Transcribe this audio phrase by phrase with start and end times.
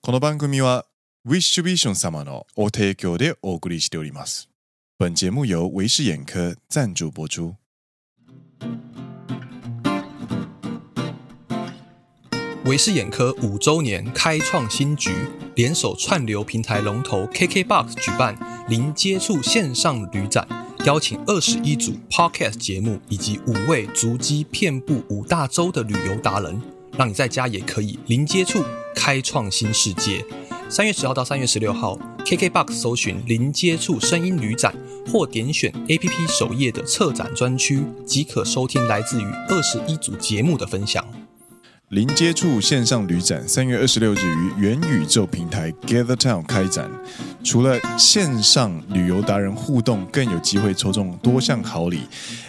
[0.00, 0.84] この番组は
[1.26, 4.48] Wish Vision 様のお提供でお送りしております。
[4.98, 7.56] 本节目由维视眼科赞助播出。
[12.66, 15.10] 维视眼科五周年开创新局，
[15.54, 18.36] 联手串流平台龙头 KKBOX 举办
[18.68, 20.46] 零接触线上旅展，
[20.86, 26.60] 邀请二十一组 Podcast 节目以及五位足迹遍布五大洲的旅游达人，
[26.96, 28.62] 让你在家也可以零接触
[28.95, 30.25] 开创新世界。
[30.69, 34.75] 三月十号到三月十六号，KKBOX 搜寻零接触声音旅展，
[35.11, 41.03] 或点选 APP 首页的策展专区，即可收听来自于二十一组节目的分享。
[41.89, 46.87] 零接触线上旅展三月二十六日于元宇宙平台 Gather Town 开展。
[47.43, 52.01] 除了线上旅游达人互动，更有机会抽中多项好礼。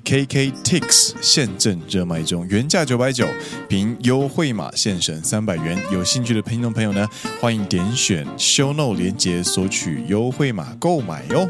[0.05, 3.27] KKTIX 现正热卖中，原价九百九，
[3.67, 5.83] 凭优惠码现省三百元。
[5.91, 7.09] 有兴趣的听众朋友呢，
[7.41, 11.49] 欢迎点选 Show Note 连结索取优惠码购买哟。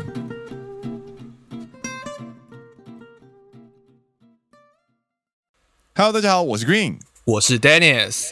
[5.97, 6.99] Hello，大家好，我是 Green。
[7.25, 8.31] 我是 Dennis，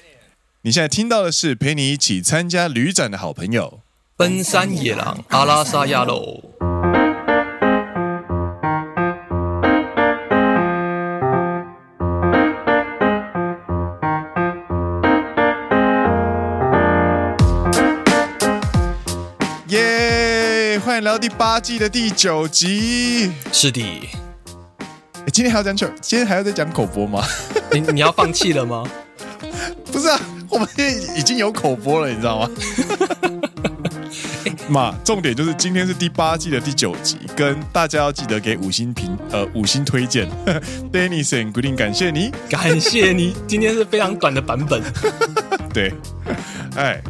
[0.63, 3.81] 你现在听到的是陪你一起参加旅展的好朋友——
[4.17, 6.43] 奔山野狼阿拉萨亚喽。
[19.69, 20.81] 耶！
[20.83, 23.33] 欢迎来到第八季的第九集。
[23.53, 24.09] 是的。
[25.31, 27.23] 今天还要讲口，今天还要再讲口播吗？
[27.73, 28.85] 你你要放弃了吗？
[29.93, 30.69] 不是啊，我们
[31.17, 32.51] 已经有口播了，你知道吗？
[34.69, 40.29] 嘛，重点就是今天是第八季的第九集，跟大家要记得给五星评，呃，五星推荐。
[40.93, 43.35] Dennis and Green，感谢你，感谢你。
[43.47, 44.83] 今天是非常短的版本。
[45.73, 45.93] 对，
[46.77, 47.01] 哎，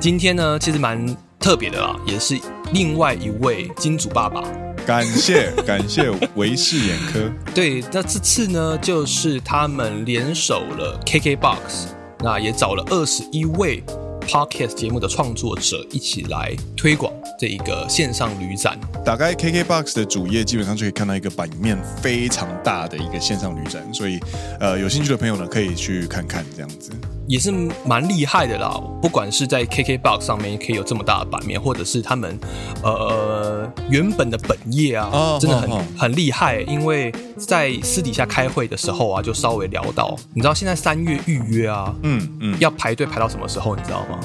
[0.00, 2.38] 今天呢，其实蛮特别的啦，也是
[2.72, 4.42] 另外一位金主爸爸。
[4.86, 7.32] 感谢感谢维视眼科。
[7.54, 11.86] 对，那这次呢，就是他们联手了 KKBOX，
[12.20, 13.82] 那也找了二十一位
[14.28, 18.78] Podcast 节目的创作者一起来推广这一个线上旅展。
[19.02, 24.20] 打开 KKBOX 的主页，基本上就可以看到一个版面非常大的一个线上旅展，所以
[24.60, 26.90] 呃，有兴趣的朋友呢，可以去看看这样子。
[27.26, 27.50] 也是
[27.86, 32.38] 蛮厉害的啦，不管是在 KKBOX 上面可以有这么大的版面，或者是他们
[32.82, 36.60] 呃原本的本业啊，哦、真的很、哦、很厉害。
[36.62, 43.74] 因为在私底下开会的时候啊，就稍微聊到，你知道现在三月预约啊，嗯嗯，要排队排到什么时候？
[43.74, 44.20] 你知道吗？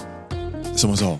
[0.75, 1.17] 什么时候？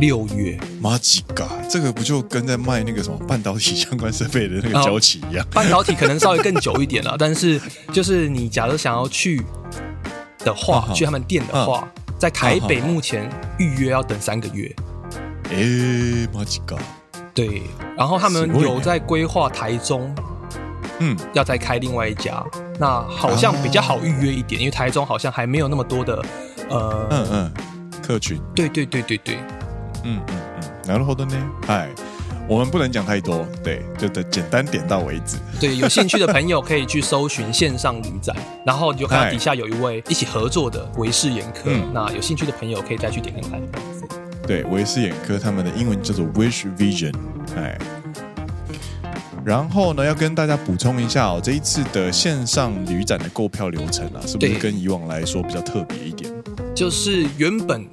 [0.00, 0.58] 六月。
[0.80, 1.46] 妈几个？
[1.68, 5.46] 这个不就跟在卖那个什么半导体相关设备的那个交期一样？
[5.52, 7.60] 半导体可能稍微更久一点了，但是
[7.92, 9.42] 就是你假如想要去。
[10.39, 11.87] 的话，啊、去他们店的话，啊、
[12.17, 14.73] 在台北目前预约要等三个月。
[15.49, 16.75] 诶、欸，马吉嘎。
[17.33, 17.63] 对，
[17.97, 20.13] 然后他们有在规划台中，
[20.99, 22.43] 嗯，要再开另外一家，
[22.79, 26.23] 那好像比较好预约一点，啊、因为台中好像还没有那么多的，
[26.69, 27.53] 呃，嗯嗯，
[28.05, 28.39] 客群。
[28.55, 29.37] 对对对对对，
[30.03, 31.37] 嗯嗯嗯，なるほどね。
[31.65, 31.89] 嗨。
[32.48, 35.36] 我们不能讲太多，对，就得简单点到为止。
[35.60, 41.64] 对，有兴趣的朋友可以去搜寻线上旅展，然后你就看到底下有一位一起合作的维视眼科。
[41.66, 43.60] 嗯、那有兴趣的朋友可以再去点看看。
[44.46, 47.12] 对，维视眼科他们的英文叫做 Wish Vision，
[47.54, 47.76] 哎。
[49.44, 56.32] 然后呢，要跟大家补充一下哦，这一次的线上旅展的购票流程啊，是不是跟以往来说比较特别一点？
[56.74, 57.86] 就是原本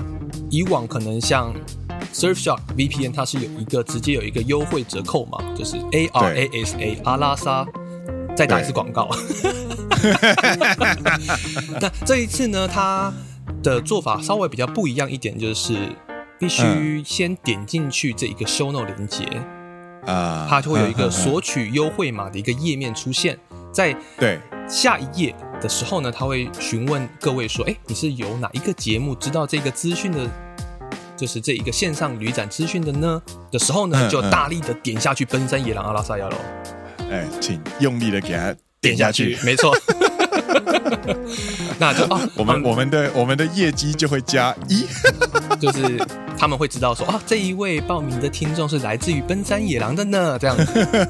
[0.50, 1.54] 以往可能像。
[2.16, 7.68] Surfshark VPN 它是有一个直接有一个优惠折扣嘛，就是 A R A S A 阿拉莎，
[8.38, 9.10] 再打一次广告。
[11.82, 13.14] 那这一次呢，它
[13.62, 15.76] 的做法稍微比较不一样一点，就是
[16.40, 19.26] 必须先点进去这一个 Show Note 连接。
[20.06, 23.38] 啊，它就会有一个索取优惠码的一个页面出现。
[23.74, 24.40] 在对。
[24.68, 30.28] 下一页的时候呢，他会询问各位说，哎，你是有哪一个节目知道这个资讯的？
[31.18, 33.22] 就是这一个线上旅展资讯的呢
[33.52, 36.36] 的时候呢，就大力的点下去，奔山野狼阿拉萨亚喽。
[37.10, 39.76] 哎，请用力的给他点下去，没错。
[41.78, 44.86] 那就啊，我们我们的我们的业绩就会加一，
[45.60, 46.00] 就是
[46.38, 50.66] 他们会知道说啊，这一位报名的听众是来自于奔山野狼的呢，这样子。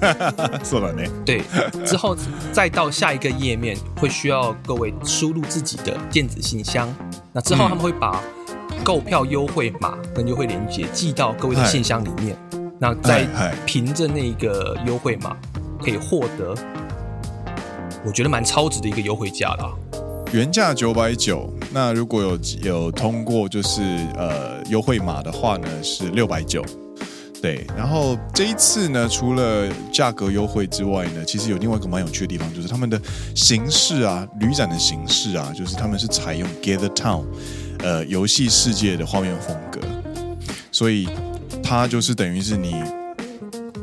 [0.63, 1.03] 是了呢。
[1.25, 1.41] 对，
[1.85, 2.17] 之后
[2.51, 6.93] 再到下一个页面，会需要各位输入自己的电子信箱，
[7.31, 8.21] 那之后他们会把。
[8.85, 12.37] 购票优惠码跟优惠链接寄到各位的信箱里面，
[12.79, 13.25] 那再
[13.65, 15.35] 凭着那个优惠码
[15.81, 16.53] 可以获得，
[18.05, 19.73] 我觉得蛮超值的一个优惠价啦。
[20.31, 23.81] 原价九百九，那如果有有通过就是
[24.15, 26.63] 呃优惠码的话呢，是六百九。
[27.41, 32.99] 对，然后这一次呢，除了价格优惠之外呢，其实有另外一个蛮有趣的地方，就是他们的
[33.35, 37.23] 形式啊，旅展的形式啊，就是他们是采用 Gather Town，
[37.79, 39.79] 呃，游戏世界的画面风格，
[40.71, 41.07] 所以
[41.63, 42.75] 它就是等于是你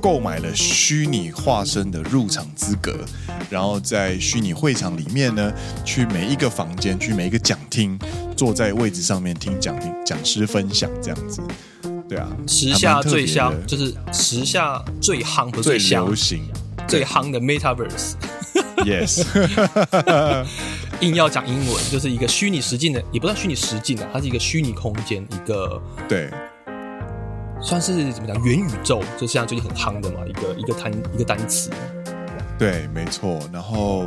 [0.00, 3.05] 购买了虚拟化身的入场资格，
[3.49, 5.53] 然后在虚拟会场里面呢，
[5.85, 7.99] 去每一个房间，去每一个讲厅，
[8.37, 11.41] 坐在位置上面听讲厅讲师分享这样子。
[12.09, 16.43] 对啊，时下最香就是时下最夯不是最流行、
[16.89, 18.15] 最夯的 Metaverse。
[18.85, 19.23] Yes，
[21.03, 26.31] 硬要讲英文，就是一个虚拟实境的，也不算虚拟实境的，它是一个虚拟空间，一个对，
[27.61, 31.71] 算是怎么讲元宇宙，就现在最近很夯的嘛，一个一个单一个单词。
[32.57, 34.07] 对，没错，然后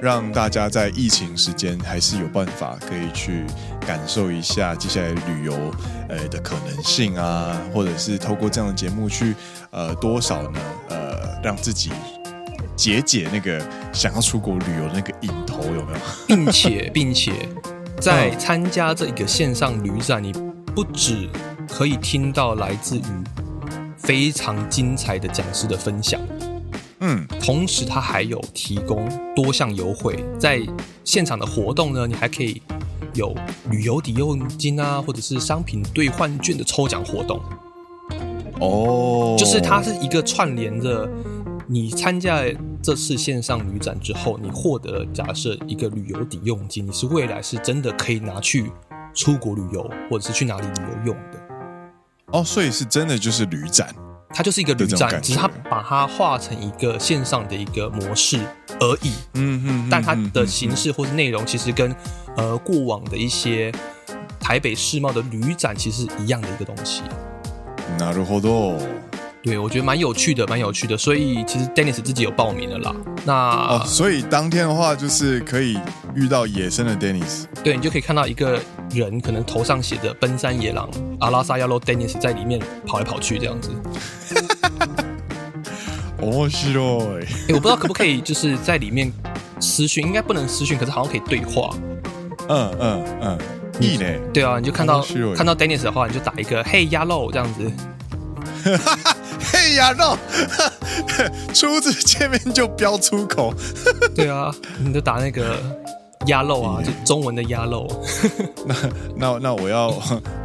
[0.00, 3.44] 让大家在疫情时间还是有办法可以去
[3.84, 5.74] 感受一下接下来旅游
[6.08, 9.34] 呃的可能性啊，或者是透过这样的节目去
[9.70, 11.90] 呃多少呢呃让自己
[12.76, 13.60] 解解那个
[13.92, 15.98] 想要出国旅游的那个瘾头有没有？
[16.26, 17.32] 并且 并且
[18.00, 20.32] 在参加这一个线上旅展，你
[20.74, 21.28] 不只
[21.68, 23.02] 可以听到来自于
[23.96, 26.20] 非常精彩的讲师的分享。
[27.00, 30.60] 嗯，同时它还有提供多项优惠，在
[31.04, 32.60] 现场的活动呢，你还可以
[33.14, 33.34] 有
[33.70, 37.40] 旅游抵用金啊，或者是商品兑换券的抽奖活动。
[38.60, 41.08] 哦，就是它是一个串联着，
[41.67, 42.41] 你参加
[42.81, 48.71] 这次线上旅展之后，你获得了假设一个旅游抵用金，你是未来是真的可以拿去
[49.13, 51.39] 出国旅游，或者是去哪里旅游用的。
[52.27, 53.93] 哦，所以是真的就是旅展。
[54.35, 58.39] 它就是一个旅展，只是它把它画成一个线上的一个模式
[58.79, 59.13] 而已。
[59.35, 61.95] 嗯嗯，但它的形式或是内容其实跟
[62.35, 63.71] 呃过往的一些
[64.39, 67.03] 台北世贸的旅展其实是一样的一个东西。
[67.99, 68.79] なるほど。
[69.42, 70.96] 对，我觉得蛮有趣的，蛮有趣的。
[70.98, 72.94] 所以其实 Dennis 自己有报名了啦。
[73.24, 75.78] 那哦，所以当天的话就是可以
[76.14, 77.44] 遇到野生的 Dennis。
[77.62, 80.90] 对，你就可以看到一个人，可能头上写着“奔山野狼
[81.20, 83.70] 阿拉萨亚罗 Dennis” 在里面跑来跑去这样子。
[86.20, 87.18] 哦，是哦。
[87.20, 89.10] 哎，我不知道可不可以就是在里面
[89.60, 91.70] 私讯，应该不能私讯，可是好像可以对话。
[92.48, 93.38] 嗯嗯嗯，
[93.80, 94.04] 意呢？
[94.34, 95.00] 对啊，你就看到
[95.34, 97.72] 看到 Dennis 的话，你就打一个“嘿鸭肉”这样子。
[99.40, 100.18] 嘿呀肉，
[101.54, 103.54] 初次 见面就飙出口。
[104.14, 105.56] 对啊，你就打那个
[106.26, 107.86] 鸭肉啊，就中文的鸭肉。
[108.66, 108.74] 那
[109.16, 109.88] 那那我要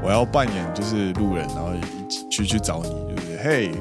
[0.04, 1.72] 我要扮演就是路人，然后
[2.30, 3.72] 去去找你，就是嘿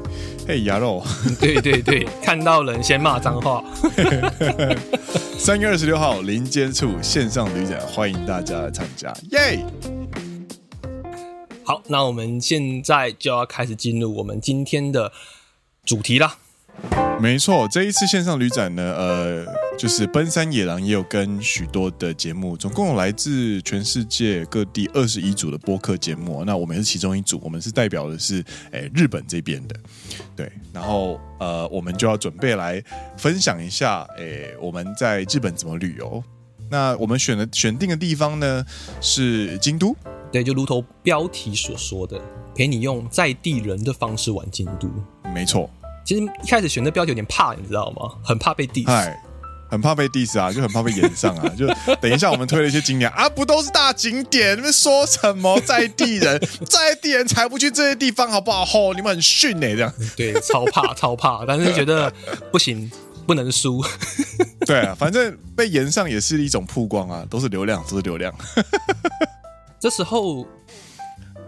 [0.47, 1.03] 嘿鸭肉。
[1.39, 3.63] 对对对，看到人先骂脏话。
[5.37, 9.59] 三月二十六号零接触线上旅展，欢迎大家来参加，耶！
[11.65, 15.11] 好，那我们现在就要开始进入我们今天的
[15.85, 16.37] 主题啦。
[17.21, 19.45] 没错，这一次线上旅展呢，呃，
[19.77, 26.43] 就是奔山野狼也有跟许多的节目，总共有来自全世界各地二十一组的播客节目。
[26.43, 29.75] 那我们也是其中一组，我们是代表的是诶日本这边的，
[30.35, 30.51] 对。
[30.73, 32.83] 然后呃，我们就要准备来
[33.17, 36.21] 分享一下，诶我们在日本怎么旅游。
[36.69, 38.65] 那我们选的选定的地方呢
[38.99, 39.95] 是京都。
[40.33, 42.19] 对，就如同标题所说的，
[42.55, 44.89] 陪你用在地人的方式玩京都。
[45.31, 45.69] 没错，
[46.03, 48.17] 其实一开始选这标题有点怕，你知道吗？
[48.23, 49.15] 很怕被 diss，哎，
[49.69, 51.47] 很怕被 diss 啊，就很怕被炎上啊。
[51.49, 51.67] 就
[52.01, 54.57] 等一下我们推了一些景点啊，不都是大景点？
[54.57, 56.41] 你们说什么在地人？
[56.65, 58.65] 在地人才不去这些地方，好不好？
[58.65, 59.93] 吼，你们很逊呢，这样。
[60.17, 62.11] 对，超怕，超怕，但是觉得
[62.51, 62.91] 不行，
[63.27, 63.83] 不能输。
[64.65, 68.33] 对啊，反正被延上也是一种曝光啊，都是流量，都是流量。
[69.83, 70.47] 这时候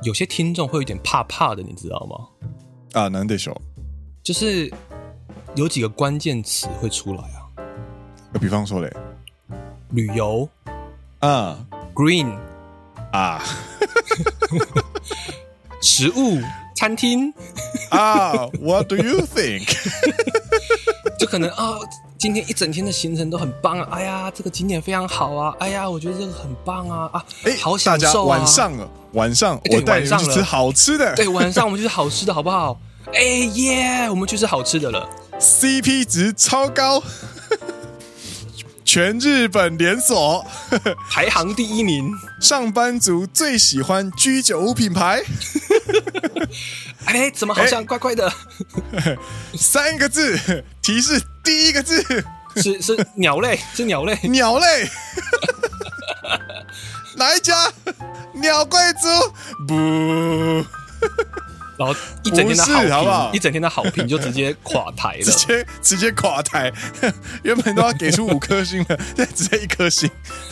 [0.03, 2.27] 有些听众会有点怕怕的，你知道吗？
[2.91, 3.55] 啊，难得说，
[4.21, 4.69] 就是
[5.55, 7.47] 有几个关键词会出来啊。
[8.41, 8.93] 比方说嘞，
[9.91, 10.49] 旅游
[11.19, 12.37] 啊，green
[13.13, 13.41] 啊，
[15.81, 16.41] 食物，
[16.75, 17.33] 餐厅
[17.89, 19.73] 啊，What do you think？
[21.17, 21.79] 就可能啊。
[22.25, 23.87] 今天一整天的行程都很棒啊！
[23.91, 25.53] 哎呀，这个景点非常好啊！
[25.59, 27.07] 哎呀，我觉得这个很棒啊！
[27.13, 28.39] 啊，哎，好享受啊！
[28.39, 31.13] 晚上了，晚上我带你去吃好吃的。
[31.13, 32.79] 对，晚上我们去吃好吃的，好不好？
[33.13, 35.07] 哎耶，我们去吃好吃的了
[35.39, 36.99] ，CP 值超高，
[38.95, 40.47] 全日本连锁，
[41.11, 42.09] 排行第一名，
[42.39, 45.21] 上班族最喜欢居酒屋品牌。
[47.03, 48.31] 哎，怎么好像怪怪的？
[49.59, 50.39] 三个字
[50.81, 51.21] 提示。
[51.43, 52.01] 第一个字
[52.55, 54.89] 是是鸟类，是鸟类，鸟类。
[57.17, 57.69] 哪一家？
[58.35, 59.09] 鸟贵族？
[59.67, 60.65] 不。
[61.77, 66.71] 然后一整天的好评，好不好一整天的好评就直接垮台了， 直接直接垮台。
[67.43, 70.09] 原本都要给出五颗星的， 现在只剩一颗星。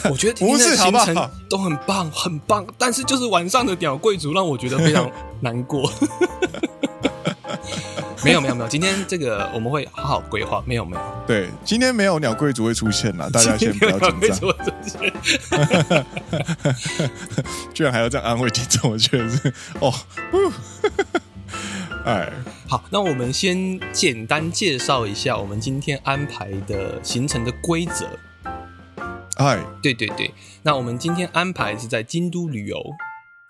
[0.09, 2.65] 我觉得今天的行程都很棒，很棒。
[2.77, 5.09] 但是就是晚上的鸟贵族让我觉得非常
[5.41, 5.91] 难过。
[8.25, 10.63] 没有没有没有，今天这个我们会好好规划。
[10.65, 14.39] 没有没有，对，今天没有鸟贵族会出现了，大家先不要紧张。
[17.73, 19.93] 居然还要这样安慰听众，我觉得是哦。
[22.05, 22.31] 哎，
[22.67, 28.07] 好，那我们先简单介绍一下我们今天安排的行程的规则。
[29.37, 32.81] 哎，对对对，那我们今天安排是在京都旅游。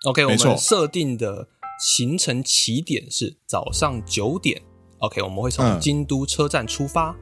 [0.05, 1.47] OK，我们设定的
[1.79, 4.61] 行程起点是早上九点。
[4.99, 7.15] OK，我们会从京都车站出发。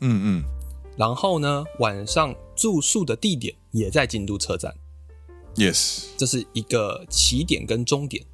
[0.00, 0.44] 嗯嗯，
[0.96, 4.74] 然后呢，晚上住宿的地点也在京都车站。
[5.56, 8.24] Yes，这是一个起点跟终点。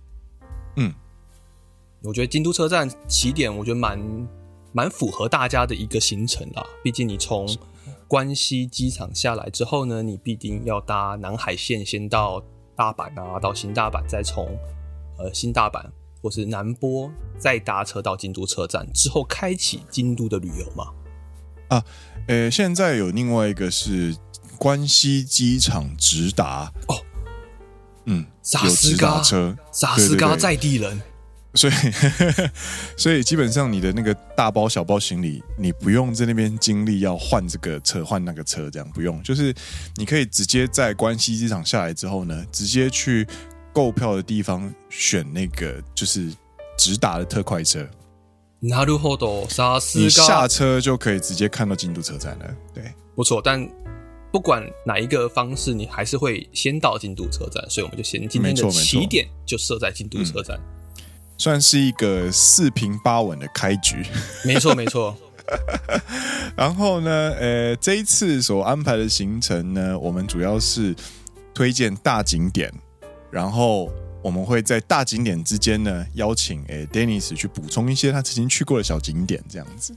[0.77, 0.93] 嗯，
[2.03, 4.29] 我觉得京都车站起点，我觉得蛮
[4.73, 6.67] 蛮符合大家的一个行程啦。
[6.83, 7.49] 毕竟你从
[8.09, 12.43] 关西机场下来之后呢，你必定要搭南海线，先到
[12.75, 14.59] 大阪啊，到新大阪，再从
[15.23, 15.85] 呃新大阪
[16.21, 20.87] 或是南波再搭车到京都车站，之后开启京都的旅游嘛。
[21.69, 21.85] 啊，
[22.29, 24.17] 呃，现在有另外一个是
[24.59, 26.97] 关西机场直达哦。
[28.05, 28.27] 嗯，
[28.65, 31.01] 有直达车，萨斯嘎在地人，
[31.55, 31.73] 所以
[32.99, 39.55] 所以基本上你的那个大包小包行李，你不用在那边经历要换这个车换那个车，这样不用，就是
[39.95, 43.25] 你可以直接在关西机场下来之后呢，直接去
[43.74, 46.34] 购票的地方选那个就是
[46.78, 47.88] 直达的特快车。
[48.62, 52.46] なるほど，萨斯嘎，你下车就可以直接看到京都车站了。
[52.74, 53.70] 对，不错，但。
[54.30, 61.02] 不管哪一个方式，你还是会先到京都车站，所以我们就先今天的起点就设在京都车站，嗯，
[61.38, 64.06] 算是一个四平八稳的开局。
[64.44, 65.16] 没错，没错。
[66.58, 70.94] 然后呢，呃，这一次所安排的行程呢，我们主要是
[71.54, 72.72] 推荐大景点，
[73.33, 73.91] 然后
[74.23, 79.93] 我们会在大景点之间呢，邀请诶 Dennis 去补充一些他曾经去过的小景点，这样子。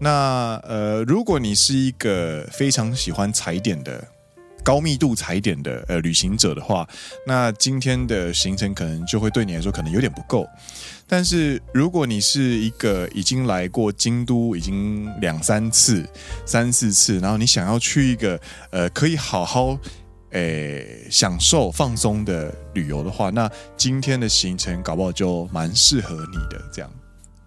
[0.00, 4.06] 那呃，如果你是一个非常喜欢踩点的
[4.62, 6.86] 高密度踩点的呃旅行者的话，
[7.26, 10.46] 那今天的行程可能就会对你来说可能有点不够。
[11.06, 16.04] 但是如果你是一个已经来过京都已经两三次、
[16.44, 19.78] 三四次，然后你想要去一个呃可以好好
[20.30, 26.90] 诶、呃、享受放松的旅游的话，那今天的行程搞不好就蛮适合你的这样。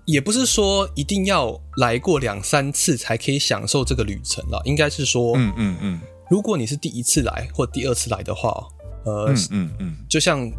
[0.06, 6.00] 也不是说一定要来过两三次才可以享受这个旅程了，应该是说，嗯嗯嗯，
[6.32, 8.68] 如果你是第一次来或第二次来的话，
[9.06, 10.52] 呃，嗯嗯嗯，就像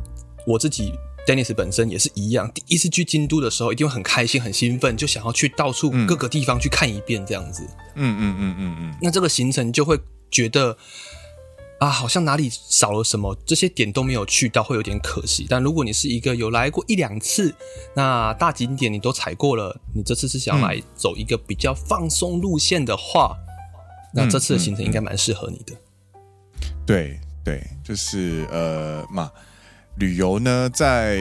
[0.47, 0.93] 我自己
[1.27, 7.65] ，Dennis 本身也是一样，第一次去京都的时候，一定会很开心、很兴奋，就想要去到处各个地方去看一遍，这样子，
[7.97, 9.99] 嗯嗯嗯嗯嗯，那这个行程就会
[10.31, 10.77] 觉得。
[11.81, 15.47] 啊，好像哪里少了什么，这些点都没有去到，会有点可惜。
[15.49, 17.55] 但如果你是一个有来过一两次，
[17.97, 23.35] 那大景点你都踩过了，你这次是想来走一个比较放松路线的话，
[24.15, 25.75] 嗯、那这次的行程应该蛮适合你的。
[26.87, 29.31] 对对，就是呃嘛，
[29.97, 31.19] 旅游呢在。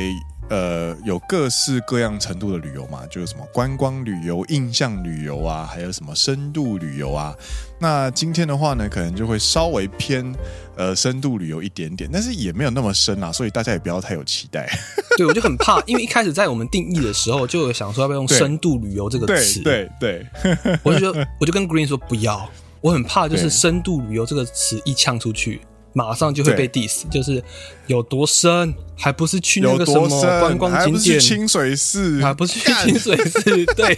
[0.50, 7.36] 呃，有各式各样程度的旅游嘛，就是什么观光旅游、印象旅游啊，还有什么深度旅游啊。
[7.80, 10.34] 那今天的话呢，可能就会稍微偏
[10.76, 14.68] 呃深度旅游一点点，但是也没有那么深啊，所以大家也不要太有期待。
[15.18, 19.62] 对，我就很怕，因为一开始在我们定义的时候，就有想说要不要用深度旅游这个词。
[19.62, 22.50] 对对，对对 我就说，我就跟 Green 说不要，
[22.82, 25.62] 我很怕就是深度旅游这个词一呛出去。
[25.93, 27.43] 马上就会被 diss，就是
[27.87, 30.09] 有多深，还不是去那个什么
[30.41, 33.97] 观光景点，还不是清水寺，还不是去清水寺，对。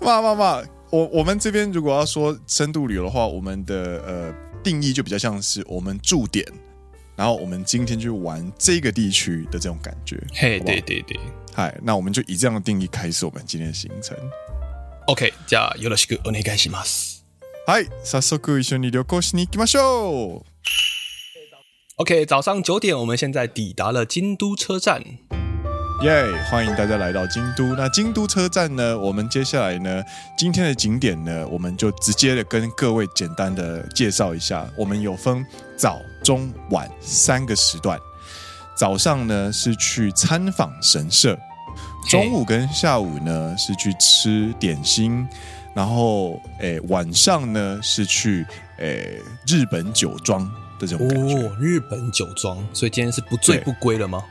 [0.00, 6.46] 嘛嘛嘛，我我们这边如果要说深度旅游的话，我们的呃定义就比较像是我们驻点，
[7.14, 10.18] 然后我们今天就玩这个地区的这种感觉。
[10.32, 11.18] 嘿，对对对，
[11.54, 14.16] 嗨，那我们就以这样的定义开始我们今天的行程。
[15.06, 17.11] OK，じゃあよろしくお愿いします。
[17.66, 20.42] 嗨，早速一绪に旅行しに行きましょう。
[21.96, 25.02] OK，早上九点，我们现在抵达了京都车站。
[26.02, 27.74] 耶，yeah, 欢迎大家来到京都。
[27.74, 28.96] 那京都车站呢？
[28.96, 30.02] 我们接下来呢，
[30.38, 34.64] 今天的景点呢，我们就直接的跟各位简单的介绍一下。
[34.76, 35.44] 我们有分
[35.76, 37.98] 早、中、晚三个时段。
[38.76, 41.36] 早上呢是去参访神社，
[42.08, 45.26] 中午跟下午呢是去吃点心。
[45.73, 48.45] 然后，诶，晚上呢是去
[48.77, 50.45] 诶日本酒庄
[50.79, 51.35] 的这种感觉。
[51.35, 54.23] 哦，日本酒庄，所以今天是不醉不归了吗？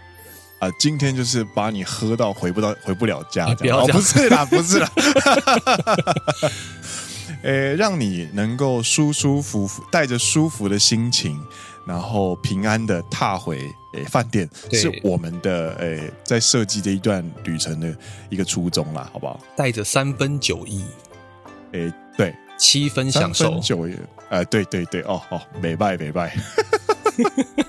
[0.61, 4.89] 啊、呃，今天就是把你喝到回不到回不了家，不要这样、哦，不是啦， 不是啦。
[7.43, 11.45] 诶，让你能够舒舒服服，带着舒服的心情，
[11.85, 17.93] 然后平安的踏回诶饭店，是我们的诶在设计这一段旅程的
[18.31, 19.41] 一个初衷啦，好不好？
[19.57, 20.85] 带着三分酒意，
[21.73, 23.97] 诶，对，七分享受，酒意，
[24.31, 26.35] 呃，对对对，哦哦，美拜美拜，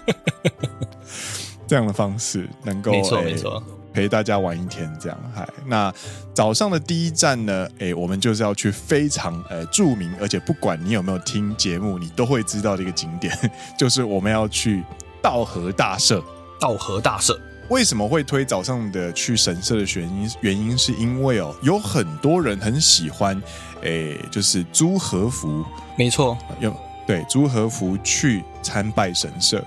[1.67, 3.63] 这样的方式能够没错没错。
[3.93, 5.47] 陪大家玩一天，这样嗨。
[5.67, 5.93] 那
[6.33, 7.67] 早上的第一站呢？
[7.77, 13.31] 诶，我们就是要去非常呃著名，而且不管你有没有听节目，你都会知道的一个景点，
[13.77, 14.83] 就是我们要去
[15.21, 16.23] 稻荷大社。
[16.59, 17.39] 稻荷大社
[17.73, 20.31] 为什么会推早上的去神社的原因？
[20.41, 23.41] 原因是因为哦，有很多人很喜欢，
[23.81, 25.65] 诶，就是租和服。
[25.97, 26.71] 没错，有
[27.07, 29.65] 对租和服去参拜神社。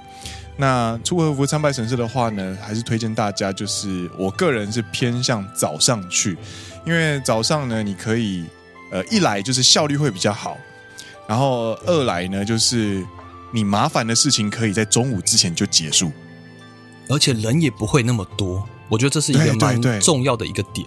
[0.56, 6.38] 那租和服参拜神社的话呢，还是推荐大家，就是我个人是偏向早上去，
[6.84, 8.44] 因为早上呢，你可以
[8.92, 10.56] 呃一来就是效率会比较好，
[11.26, 13.04] 然后二来呢，就是
[13.52, 16.12] 你麻烦的事情可以在中午之前就结束，
[17.08, 20.86] 而且人也不会那么多，我觉得这是一个蛮重要的一个点。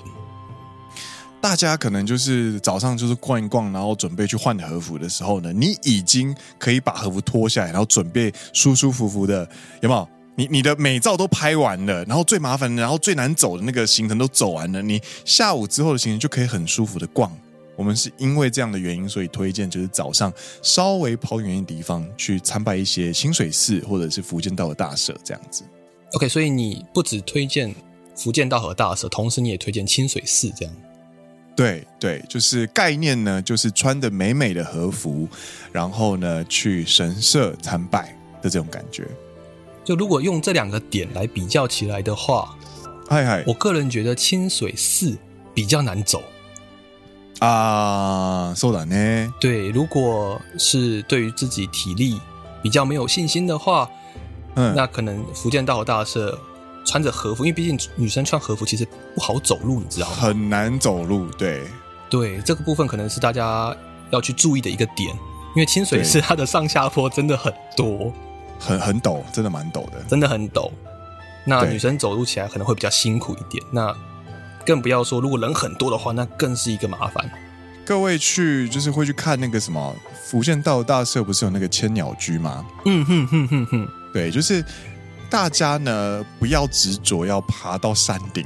[1.41, 9.49] 大家可能就是早上就是逛一逛，然后准备去换和服的时候呢，你已经可以把和服脱下来，然后准备舒舒服服的，
[9.81, 10.07] 有没有？
[10.35, 17.31] 你你的美照都拍完了，然后最麻烦的，然后最难走的那个行程都走完了，你下午之后的行程就可以很舒服的逛。
[17.75, 25.63] 我们是因为这样的原因，所以推荐就是早上稍微跑远一点地方去参拜一些清水寺或者是福建道的大社这样子。
[26.12, 27.74] OK，所以你不只推荐
[28.14, 30.74] 伏见稻荷大社，同时你也推荐清水寺这样。
[31.56, 35.28] 对对，就是概念呢，就是穿的美美的和服，
[35.70, 39.06] 然后呢去神社参拜的这种感觉。
[39.84, 42.56] 就如果用这两个点来比较起来的话，
[43.08, 45.16] 嗨嗨，我个人觉得清水寺
[45.52, 46.22] 比较难走
[47.38, 48.54] 啊。
[48.56, 49.32] そうだね。
[49.40, 52.20] 对，如果是对于自己体力
[52.62, 53.88] 比较没有信心的话，
[54.55, 56.37] 嗯，那可能福建大和大社。
[56.85, 60.15] 穿着和服，因为毕竟女生穿和服其实不好走路，你知道吗？
[60.15, 61.67] 很难走路，对
[62.09, 63.75] 对，这个部分可能是大家
[64.09, 65.09] 要去注意的一个点，
[65.55, 68.11] 因为清水寺它的上下坡真的很多，
[68.57, 70.71] 很很陡，真的蛮陡的，真的很陡。
[71.45, 73.95] 那女生走路起来可能会比较辛苦一点，那
[74.65, 77.29] 更不要说如果人很多的话，那更是一个麻烦。
[77.89, 82.63] 各位去就是会去看那个什么福建道大社，不是有那个千鸟居吗？
[82.85, 84.63] 嗯哼哼哼哼，对，就是。
[85.31, 88.43] 大家呢，不要执着要爬到山顶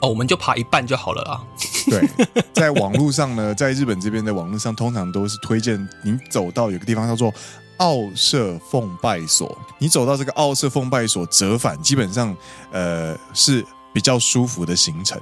[0.00, 1.42] 哦，我们就爬一半就好了啊。
[1.90, 2.08] 对，
[2.54, 7.34] 在网络上呢，在日本这边的网络上，通常都是推荐你走到有个地方叫做
[7.78, 12.36] 奥社奉拜所，你走到这个奥社奉拜所折返，基本上
[12.70, 15.20] 呃是比较舒服的行程。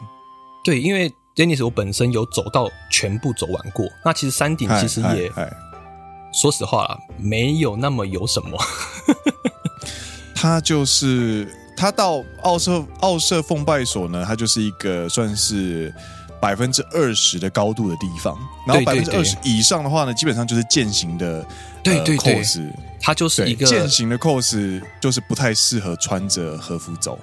[0.63, 5.31] 对，因为 Dennis 我本身有走到全部走完过，那其实山顶其实也，
[6.33, 8.59] 说实话啦，没有那么有什么。
[10.37, 15.95] 它就是，它到奥瑟奥瑟奉拜所呢，它就是一个算是
[16.41, 21.47] 百分之二十的高度的地方，然后百分之二十以上的话呢，基本上就是健行的
[21.83, 27.19] 对对对 course，它就是一个健行的 course，就是不太适合穿着和服走。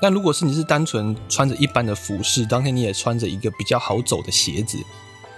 [0.00, 4.78] 但如果是你是单纯穿着一般的服饰，当天你也穿着一个比较好走的鞋子，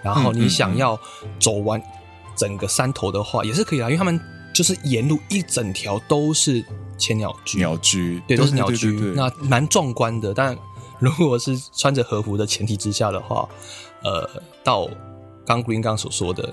[0.02, 0.98] 然后你想要
[1.38, 1.82] 走完
[2.36, 4.20] 整个山头的话，也是可以啊，因为他们
[4.54, 6.64] 就是沿路一整条都是。
[7.00, 10.34] 千鸟居，鸟居，对，都是鸟居，那蛮壮观的。
[10.34, 10.58] 但
[10.98, 13.48] 如果是穿着和服的前提之下的话，
[14.02, 14.28] 呃，
[14.64, 14.88] 到
[15.46, 16.52] 刚 Green 刚所说的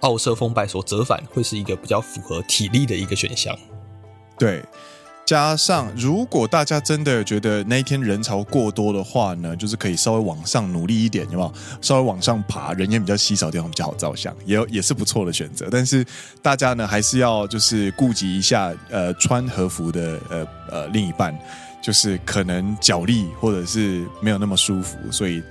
[0.00, 3.54] 奥社奉拜所折返，会是一个比较符合体力的一个选项。
[4.38, 4.64] 对。
[5.28, 11.52] 加上，如果大家真的觉得那一天人潮过多的话呢，就是可以稍微往上努力一点，有没有？
[11.82, 15.68] 稍微往上爬，人烟比较稀少的地方比较好照相，也也是不错的选择。
[15.70, 16.02] 但是
[16.40, 21.38] 大家呢，还是要就是顾及一下，呃，穿和服的呃呃另一半，
[21.82, 25.42] 就是可能脚力或者是没有那么舒服，所以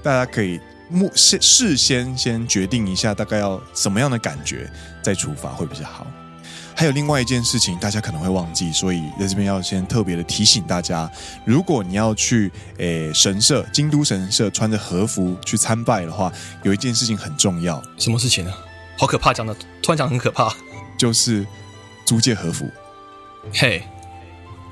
[0.00, 4.70] 大家可以目先事先先决定一下，大概要什么样的感觉
[5.02, 6.06] 再出发会比较好。
[6.76, 11.10] 还有另外一件事情，大家可能会忘记，所以在这边要先特别的提醒大家：
[11.44, 16.32] 如果你要去诶神社、京都神社穿着和服去参拜的话，
[16.62, 17.82] 有一件事情很重要。
[17.96, 18.52] 什么事情呢？
[18.98, 20.52] 好可怕，讲的突然讲很可怕，
[20.98, 21.46] 就是
[22.04, 22.68] 租借和服。
[23.52, 23.82] 嘿，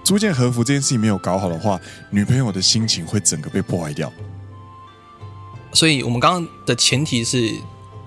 [0.05, 4.13] 租借和服这件事情没有搞好的话，女朋友的心情会整个被破坏掉。
[5.73, 7.55] 所以我们刚刚的前提是。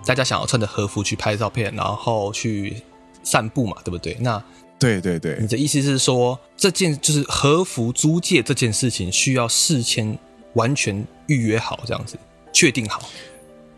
[0.08, 2.84] 大家想要穿着和服去拍照片，然后去
[3.26, 4.16] 散步嘛，对不对？
[4.22, 4.42] 那
[4.80, 10.18] 对对对，你的意思是说，这件就是和服租借这件事情，需要事先
[10.54, 12.18] 完全预约好，这样子
[12.54, 13.02] 确定好，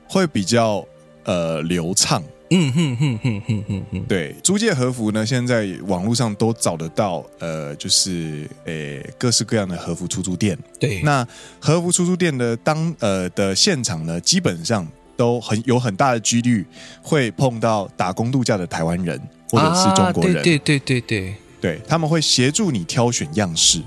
[0.07, 0.85] 会比较
[1.23, 2.21] 呃流畅。
[2.49, 10.57] 嗯哼哼哼哼哼哼，对，租借和服呢，现在网络上都找得到，呃，就是诶各式各样的和服出租店。
[10.79, 11.27] 对，那
[11.59, 16.65] 和服出租店的当呃的现场呢，基本上都很有很大的几率
[17.01, 20.37] 会碰到打工度假的台湾人或者是中国人。
[20.37, 23.81] 啊、对对对对对，对，他们会协助你挑选样式。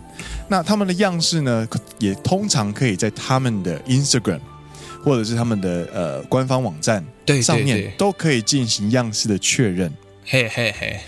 [0.49, 1.66] 那他们的样式呢，
[1.99, 4.40] 也通常可以在他们的 Instagram。
[5.03, 7.03] 或者是他们的呃官方网站
[7.42, 9.90] 上面都可以进行样式的确认。
[10.27, 11.01] 嘿嘿嘿。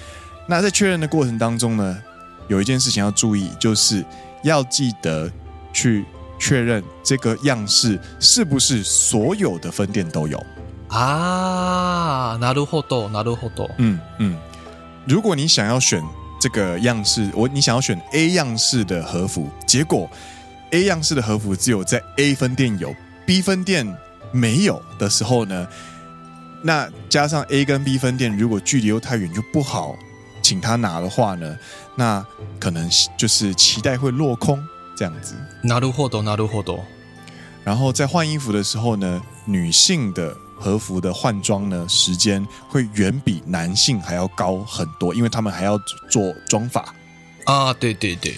[0.48, 2.02] 那在确认的过程当中呢，
[2.48, 4.02] 有一件事情要注意，就是
[4.44, 5.30] 要记得
[5.74, 6.06] 去
[6.38, 10.42] 确认这个样式是不是所有的分店都有
[10.91, 12.37] 啊。
[12.39, 13.69] なるほど，なるほど。
[13.77, 14.37] 嗯嗯，
[15.05, 16.03] 如果你想要选
[16.39, 20.09] 这个样式，我你想要选 A 样式的和服，结果
[20.71, 22.95] A 样式的和服只有在 A 分店有。
[23.25, 23.85] B 分店
[24.31, 25.67] 没有的时候呢，
[26.63, 29.97] 那加上 A 跟 B 分店如果距离又太远，就不好
[30.41, 31.57] 请他拿的话呢，
[31.95, 32.25] 那
[32.57, 34.63] 可能就是期待会落空
[34.95, 35.35] 这样子。
[35.61, 36.79] なるほど、なるほど。
[37.65, 45.76] 然后在换衣服的时候呢，女性的 和服的换装呢，时间会远比男性还要高很多，因为他们还要
[46.08, 46.94] 做妆发。
[47.44, 48.32] 啊，对对对。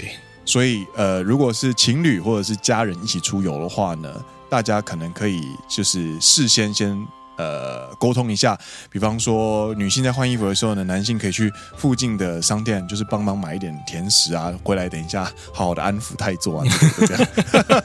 [0.47, 4.11] 所以呃，如果是情侣或者是家人一起出游的话呢，
[4.49, 7.07] 大家可能可以就是事先先
[7.37, 8.59] 呃沟通一下，
[8.91, 16.67] 比方说女性在换衣服的时候呢，男性可以去附近的商店，就是帮忙买一点甜食啊，回来等一下好好的安抚太座啊，
[17.07, 17.27] 这样。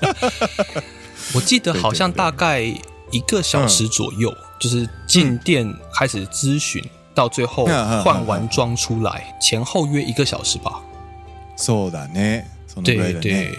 [1.33, 2.73] 我记得好像大概
[3.10, 6.82] 一个小时左右，就是进店开始咨询，
[7.14, 7.66] 到最后
[8.02, 10.80] 换完妆出来，前后约一个小时吧。
[11.56, 12.44] そうだね。
[12.82, 13.56] 对对。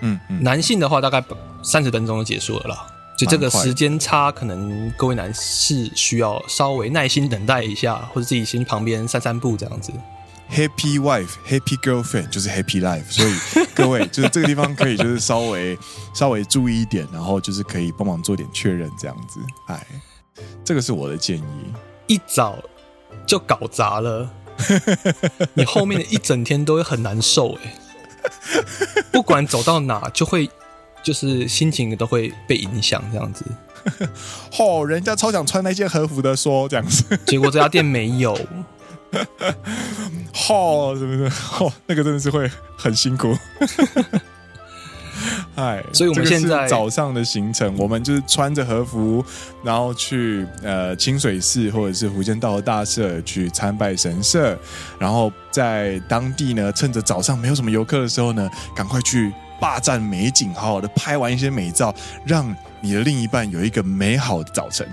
[0.00, 1.22] 嗯，嗯，男性的话大概
[1.62, 9.92] 三十分钟就结束了啦，就这个时间差，可能各位男士需要稍微耐心等待一下，或者自己先去旁边散散步这样子。
[10.51, 13.33] Happy wife, happy girlfriend，就是 happy life，所以
[13.75, 15.77] 各位就是这个地方可以就是稍微
[16.13, 19.39] 稍微注意一点，然后就是可以帮忙做点确认这样子。
[19.67, 19.85] 哎，
[20.65, 21.43] 这个是我的建议。
[22.07, 22.57] 一早
[23.27, 24.29] 就搞砸了，
[25.53, 27.75] 你后面的一整天都会很难受哎。
[29.11, 30.49] 不管走到哪，就会
[31.03, 33.45] 就是心情都会被影响，这样子。
[34.59, 38.37] 哦，人家超想穿那件和服的，说这样子，结果这家店没有。
[40.47, 41.23] 哦，是不是？
[41.63, 43.35] 哦，那个真的是会很辛苦。
[45.55, 49.23] 哎，所以我们现在早上的行程，我们就是穿着和服，
[49.61, 54.57] 然后去呃清水寺或者是伏见稻荷大社去参拜神社，
[54.97, 61.93] 然后在当地呢，趁着早上没有什么游客的时候呢，赶快去霸占美景，好好的拍完一些美照，
[62.25, 64.87] 让你的另一半有一个美好的早晨。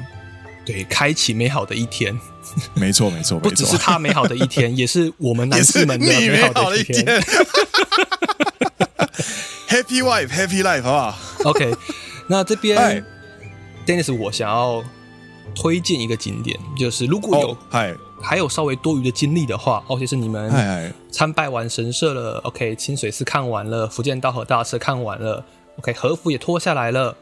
[0.65, 2.19] 对，开启美好的一天。
[2.75, 7.05] 没错，没错，不只是他美好的一天， 也是我们男士们的美好的一天。
[9.69, 11.15] Happy wife, happy life，好不好
[11.51, 11.75] ？OK，
[12.29, 13.05] 那这边
[13.87, 14.83] Dennis，我想要
[15.55, 17.95] 推荐一个景点，就是如果有嗨。
[18.19, 20.51] 还有稍微多余的精力的话，尤其是你们
[21.11, 25.45] 参拜完神社了，OK，清水寺看完了，福建道和大社看完了
[25.79, 27.15] ，OK，和服也脱下来了，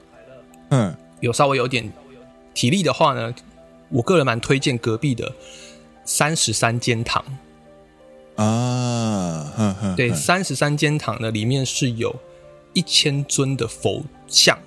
[0.70, 1.92] 嗯，有稍微有点
[2.54, 3.34] 体力的话呢，
[3.88, 5.32] 我个人蛮推荐隔壁的
[6.04, 7.24] 三十三间堂
[8.36, 12.14] 啊，哼哼，对，三十三间堂呢里面是有。
[12.76, 14.58] 一千尊的佛像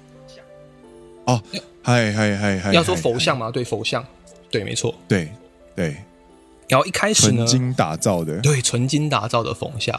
[1.25, 1.43] 哦，
[1.84, 3.51] 嗨嗨嗨嗨，要说佛像吗？
[3.51, 4.01] 对，佛像，
[4.49, 5.30] 对，没错，对
[5.75, 5.93] 对。
[6.69, 9.93] 然后一开始呢，纯金打造的，对，纯金打造的佛像。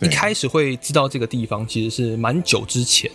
[0.00, 3.10] 一开始会知道这个地方，其实是蛮久之前，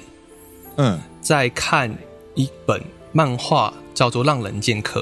[0.78, 1.96] 嗯，在看
[2.34, 5.02] 一本漫画叫做《浪人剑客》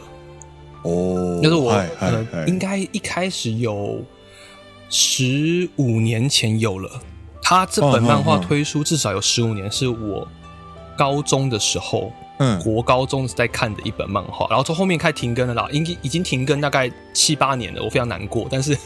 [0.83, 4.01] 哦，就是我呃，应该一开始有
[4.89, 6.89] 十五年前有了。
[7.41, 10.25] 他这本漫画推出至少有十五年，是我
[10.97, 18.47] 高中的时候，嗯，国高中在看的一本漫画，然后从后面开始停更了啦，已经已经停更大概七八年了，我非常难过。
[18.49, 18.77] 但是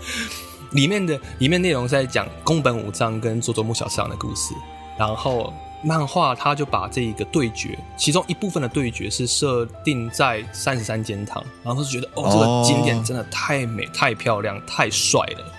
[0.72, 4.54] 里面的里面内容是在讲宫本武藏跟佐佐木小次郎的故事，
[4.98, 15.52] 然后漫画他就把这一个对决，其中一部分的对决是设定在三十三间堂，然后就觉得哦，这个景点真的太美、太漂亮、太帅了，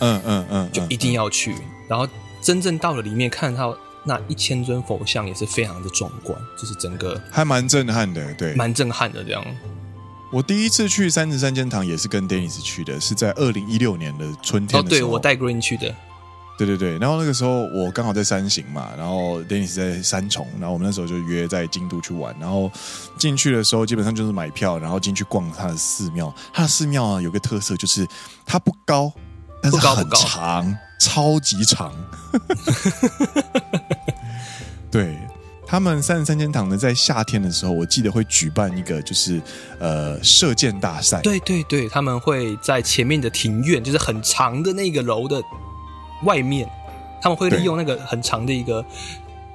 [0.00, 1.54] 嗯嗯嗯，就一定要去。
[1.88, 2.06] 然后
[2.40, 9.44] 真正到了里面，看到那一千尊佛像也是非常的壮观，就是整个还蛮震撼的，对，蛮震撼的这样。
[10.32, 15.08] 我第一次去三十三间堂也是跟 Dennis 去的，是在二零一六年的春天的时候。
[15.08, 15.94] 哦，对，我带 Green 去的。
[16.58, 22.34] 对对对，然后那个时候我刚好在山形嘛，然后 Dennis 在三重，然后我们那时候就约在京都去玩。
[22.40, 22.70] 然后
[23.18, 26.34] 进去的时候基本上就是买票，然后进去逛他的寺庙。
[26.52, 28.06] 他的寺庙啊有个特色就是
[28.44, 29.12] 它不高，
[29.62, 31.92] 但是很长，不高不高超级长。
[34.90, 35.18] 对。
[35.68, 39.42] 他们三十三间堂呢，在夏天的时候，我记得会举办一个，就是
[39.80, 41.20] 呃射箭大赛。
[41.22, 45.42] 对对对，他们会在前面的庭院，就是很长的那个楼的
[46.24, 46.68] 外面，
[47.20, 48.84] 他们会利用那个很长的一个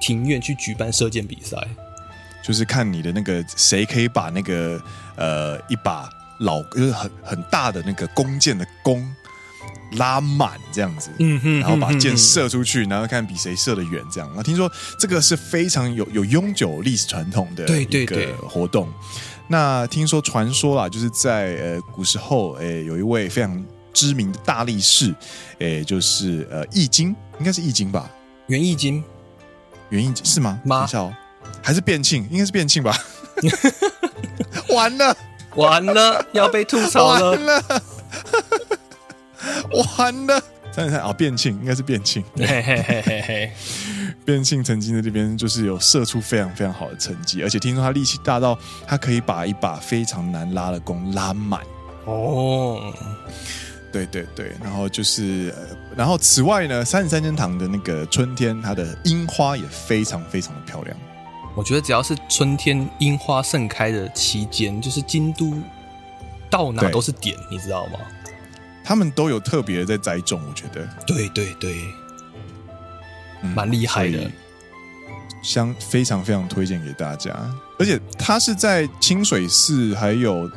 [0.00, 1.56] 庭院去举办射箭比赛。
[2.42, 4.80] 就是看你的那个谁可以把那个
[5.16, 6.08] 呃一把
[6.40, 9.04] 老就是很很大的那个弓箭的弓。
[9.96, 14.32] 拉满这样子，嗯哼，然后把箭射出去，然后看比谁射得远，这样。
[14.34, 18.16] 那听说这个是非常有有悠久历史传统的一个
[18.48, 18.86] 活动。
[18.86, 18.94] 对对对。
[19.48, 25.14] 那听说传说啦，就是在呃古时候，诶有一位非常知名的大力士，
[25.58, 28.10] 诶就是呃易经，应该是易经吧？
[28.46, 29.02] 袁易经，
[29.90, 30.60] 袁易经是吗？
[30.64, 30.88] 吗？
[31.62, 32.26] 还是卞庆？
[32.30, 32.96] 应该是卞庆吧？
[34.70, 35.16] 完了，
[35.56, 37.30] 完了，要被吐槽了。
[37.30, 37.82] 完 了
[39.98, 43.52] 完了，三十三啊，卞庆应该是卞庆，嘿嘿嘿嘿嘿，
[44.24, 51.60] 卞庆曾经在这边就是有射出非常非常好的成绩，而且听说他力气大到他可以把一把非常难拉的弓拉满
[52.04, 52.92] 哦。
[53.92, 55.54] 对对对，然后就是，
[55.94, 60.96] 然后此外呢，三十三间堂的那个春天，它的樱花也非常非常的漂亮。
[61.54, 65.54] 我觉得只要是春天樱花盛开的期间，就是京都
[66.48, 67.98] 到哪都是点，你知道吗？
[68.82, 70.88] 他们都有特别的在栽种，我觉得。
[71.06, 71.84] 对对对，
[73.54, 74.30] 蛮厉害的，
[75.42, 77.30] 相非常非常推荐给大家。
[77.78, 80.50] 而且它是在清水寺还有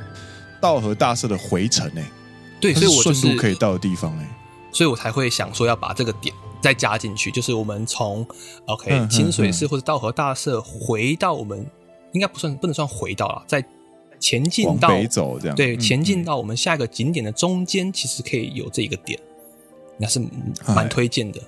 [0.61, 2.05] 道和大社的回程诶，
[2.59, 4.25] 对，所以我顺路可以到的地方诶，
[4.71, 8.25] 所以我才会想说要把这个点再加进去，就是我们从
[8.65, 11.65] OK 清水寺或者稻荷大社回到我们
[12.13, 13.63] 应该不算不能算回到了，在。
[14.17, 19.19] 前进到北走这样，对，前进到我们下一个景点的中间，其实可以有这一个点，
[19.97, 20.21] 那是
[20.67, 21.39] 蛮推荐的。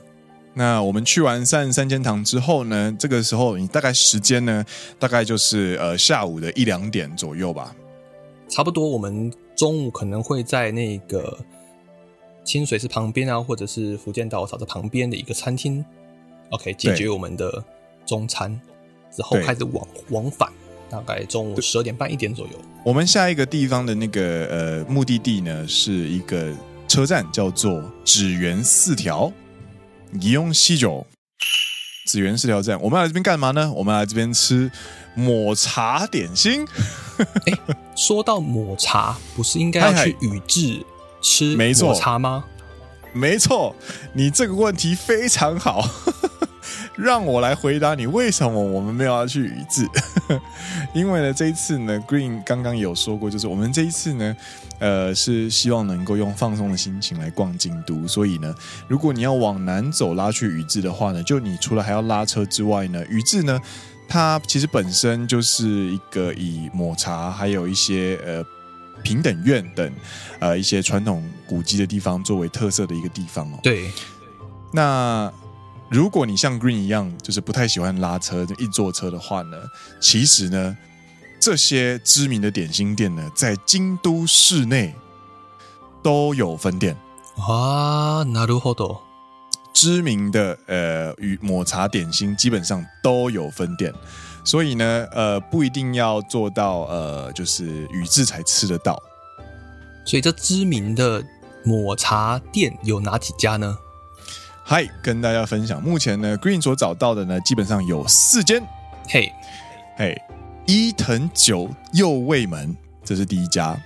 [0.53, 4.63] 那我们去完三十三间堂之后呢，这个时候你大概时间呢，
[4.99, 7.73] 大概就是呃下午的一两点左右吧，
[8.47, 8.87] 差不多。
[8.87, 11.37] 我们中午可能会在那个
[12.43, 15.83] 清水寺旁边啊，或者是伏见稻草的旁边的一个餐厅
[16.49, 17.63] ，OK，解决我们的
[18.05, 18.59] 中餐
[19.11, 20.51] 之后开始往往返。
[20.89, 22.53] 大概中午十二点半一点左右，
[22.85, 26.55] 我们下一个地方的那个呃目的地呢，是一个
[26.87, 29.29] 车站，叫做紫园四条。
[30.21, 31.05] 宜用西酒，
[32.05, 33.69] 紫园四条站，我们来这边干嘛呢？
[33.75, 34.71] 我们来这边吃
[35.17, 36.65] 抹茶点心。
[37.17, 37.59] 欸、
[37.95, 40.85] 说到抹茶，不是应该要去宇治
[41.19, 42.45] 吃抹茶吗？
[43.11, 43.75] 没错，
[44.13, 45.83] 你这个问题非常好。
[46.95, 49.87] 让我来回答你，为什么我们没有要去宇治？
[50.93, 54.35] 因为呢，这一次呢，Green 刚刚有说过，就是我们这一次呢，
[54.79, 58.07] 呃，是希望能够用放松的心情来逛京都。
[58.07, 58.53] 所以呢，
[58.87, 63.59] 如果你要往南走拉去宇治的话呢，就你除了还要拉车之外呢，宇治呢，
[64.08, 68.44] 它其实本身就是一个以抹茶还有一些呃
[69.02, 69.92] 平等院等
[70.38, 73.58] 呃一些传统古迹的地方作为特色的一个地方哦。
[73.62, 73.90] 对，
[74.72, 75.32] 那。
[75.90, 79.58] 如果你像 Green 一样，就是不太喜欢拉车，就一坐车的话呢，
[80.00, 80.74] 其实呢，
[81.38, 84.94] 这些知名的点心店呢，在京都市内
[86.02, 86.96] 都有分店
[87.36, 88.24] 啊。
[88.24, 89.00] なるほど。
[89.77, 93.93] 知名的呃与抹茶点心基本上都有分店，
[94.43, 98.99] 所以呢，呃，不一定要做到呃，就是宇治才吃得到。
[100.03, 101.23] 所以这知名的
[101.63, 103.77] 抹茶店有哪几家呢？
[104.63, 108.63] 嗨，跟大家分享，目前呢，Green 所找到的呢，基本上有四间。
[109.07, 109.31] 嘿，
[109.95, 110.19] 嘿，
[110.65, 113.79] 伊藤久右卫门，这是第一家，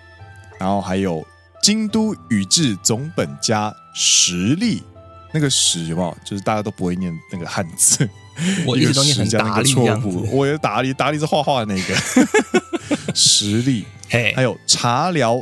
[0.58, 1.22] 然后还有
[1.62, 4.82] 京都宇治总本家实力，
[5.32, 6.18] 那个实有没有？
[6.24, 8.10] 就是大家都不会念那个汉字，
[8.68, 10.30] 我一直都念成达利这样子。
[10.32, 11.96] 我有达利，达利是画画的那个
[13.16, 13.86] 实力。
[14.10, 15.42] 嘿，还有茶寮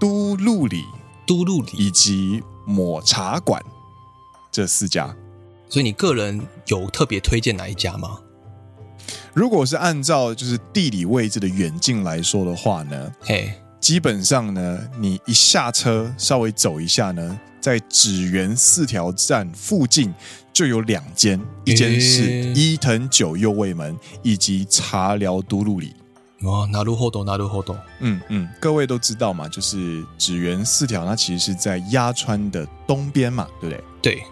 [0.00, 0.84] 都路里，
[1.26, 3.62] 都路里以及抹茶馆。
[4.50, 5.14] 这四家，
[5.68, 8.20] 所以你个人有特别推荐哪一家吗？
[9.34, 13.52] 如果是按照就是地理位置的远近来说的话呢，嘿，
[13.85, 20.13] 基本上呢，你一下车稍微走一下呢，在指原四条站附近
[20.53, 25.93] 就有两间，一间是伊藤久右卫门以及茶寮都路里。
[26.41, 27.77] 哦，なるほど，なるほど。
[27.99, 33.83] 嗯嗯，各位都知道嘛，就是指原四条，它其实是在鸭川的东边嘛，对不对？
[34.01, 34.23] 对。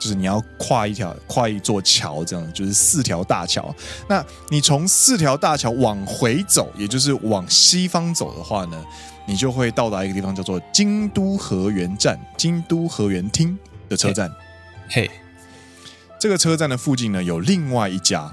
[0.00, 3.74] 就是你要跨一条跨一座桥，这样就是四条大桥。
[4.08, 8.84] 那你从四条大桥往回走，也就是往西方走的话呢，
[9.26, 14.30] 你就会到达一个地方，叫做京都河原站、京都河原町的车站。
[14.90, 15.10] 嘿，
[16.20, 18.30] 这个车站的附近呢，有另外一家，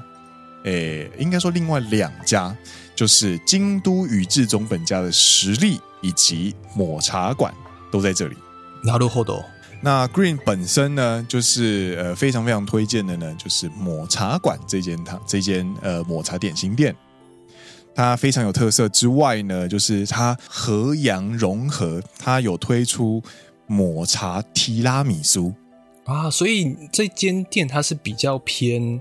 [0.66, 2.54] 诶，应该说另外两家，
[2.94, 7.54] 就是京都宇治总本家的食力以及抹茶馆
[7.90, 8.36] 都在这里。
[8.84, 9.46] なるほど。
[9.81, 16.95] 那 Green 本身呢，就是呃非常非常推荐的呢，就是抹茶馆这间它这间呃抹茶点心店，
[17.95, 23.23] 它非常有特色之外呢，就是它和洋融合，它有推出
[23.67, 25.55] 抹茶提拉米苏
[26.05, 29.01] 啊，所以这间店它是比较偏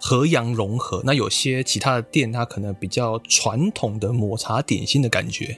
[0.00, 5.56] 和洋融合，那有些其他的店它可能比较传统的抹茶点心的感觉。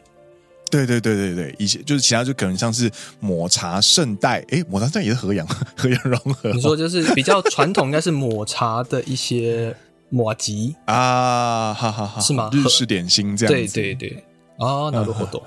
[0.71, 6.51] 对对对对对，一些就是其他就可能像是抹茶圣代，哎，抹茶圣代也是河洋河洋融合。
[6.53, 9.75] 你说就是比较传统，应该是抹茶的一些
[10.11, 12.51] 抹吉啊，哈哈哈，是吗？
[12.53, 13.75] 日式点心这样子。
[13.75, 14.25] 对对对，
[14.59, 15.43] 啊，那个活动，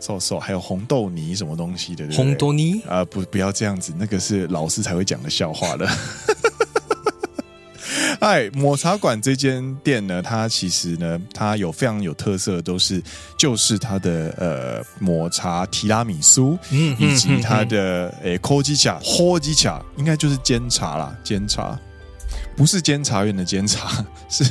[0.00, 2.06] 瘦瘦，还有红豆泥什么东西的？
[2.12, 5.88] 红豆泥啊，不不要这样子，那个是老师才会讲的笑话了。
[8.20, 13.02] 哎，抹茶馆这间店呢，它其实呢，它有非常有特色的，都是
[13.38, 21.78] 就是它的呃抹茶提拉米苏，嗯，以及它的诶科基茶、科技茶，应该就是煎茶啦，煎茶，
[22.56, 24.44] 不是监察院的监察， 是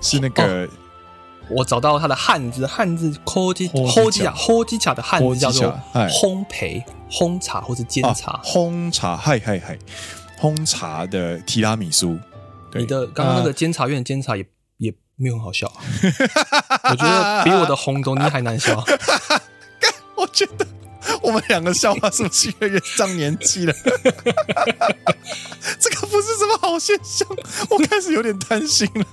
[0.00, 0.68] 是那个，哦、
[1.50, 9.78] 我找到它的汉字，汉字科基科基茶，科基茶的汉字叫做烘焙烘茶或者煎茶，烘茶，嗨嗨嗨，
[10.40, 12.18] 烘茶的提拉米苏。
[12.74, 15.70] 你的刚刚那个监察院监察也、呃、也没有很好笑，
[16.90, 18.82] 我觉得比我的红豆泥还难笑。
[20.16, 20.66] 我觉得
[21.20, 23.74] 我们两个笑话是不是越来越上年纪了？
[25.78, 27.28] 这个不是什么好现象，
[27.70, 29.04] 我开始有点担心了。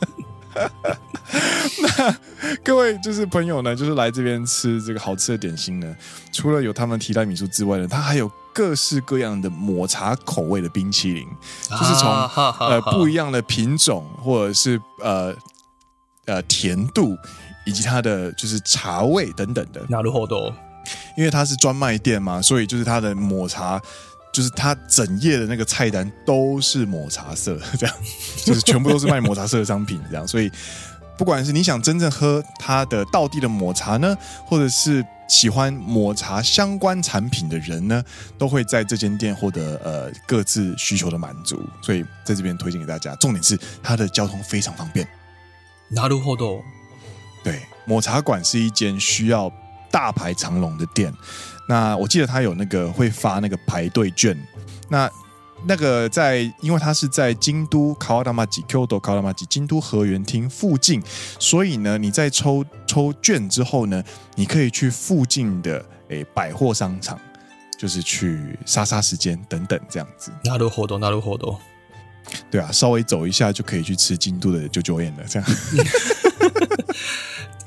[1.83, 2.16] 那
[2.62, 5.96] 各位就是朋友呢，就是来这边吃这个好吃的点心呢，
[6.33, 8.31] 除了有他们提拉米苏之外呢，它还有。
[8.57, 11.27] 各式各样的抹茶口味的冰淇淋，
[11.68, 12.09] 就是从
[12.61, 15.35] 呃不一样的品种，或者是呃
[16.27, 17.16] 呃甜度，
[17.66, 19.85] 以及它的就是茶味等等的。
[19.87, 20.55] なるほど。
[21.16, 23.83] 因为它是专卖店嘛，所以就是它的抹茶，
[24.33, 27.96] 就是它整页的那个菜单都是抹茶色， 这样
[28.44, 30.27] 就是全部都是卖抹茶色的商品，这样。
[30.27, 30.50] 所以
[31.16, 35.05] 不管是你想真正喝它的道地的抹茶呢，或者是。
[35.27, 38.05] 喜欢抹茶相关产品的人呢，
[38.37, 43.16] 都会在这间店获得呃各自需求的满足，所以在这边推荐给大家。
[43.16, 45.09] 重点是它的交通非常方便。
[45.90, 46.61] なるほど。
[47.42, 49.50] 对，抹茶馆是一间需要
[49.90, 51.11] 大排长龙的店。
[51.68, 54.37] 那我记得他有那个会发那个排队券。
[54.88, 55.11] 那
[55.66, 61.03] 那个在，因为它是在京都川玉町、京都川玉町、京都河原町附近，
[61.38, 67.18] 所以呢，你在抽抽券之后呢，你可以去附近的诶百货商场，
[67.79, 70.31] 就是去杀杀时间等等这样子。
[70.44, 71.57] なるほど，なるほど。
[72.50, 75.48] 对啊，稍微走一下就可以去吃京都的九九宴了，这样。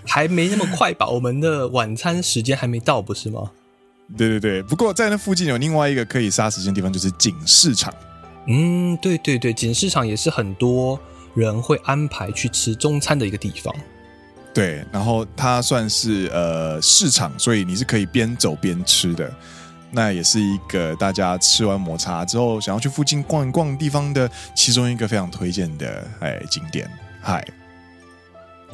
[0.06, 1.08] 还没那么快吧？
[1.08, 3.52] 我们的晚餐时间还没到，不是吗？
[4.17, 7.93] 对对对，不过在那附近有另外一个可以杀时间的地方，就是锦市场。
[8.47, 10.99] 嗯，对对对，锦市场也是很多
[11.35, 13.75] 人会安排去吃中餐的一个地方。
[14.53, 19.33] 对，然后它算是呃市场，所以你是可以边走边吃的。
[19.95, 26.91] 那也是一个大家吃完抹茶之后想要去附近逛一逛地方的其中一个非常推荐的哎景点。
[27.21, 27.47] 嗨，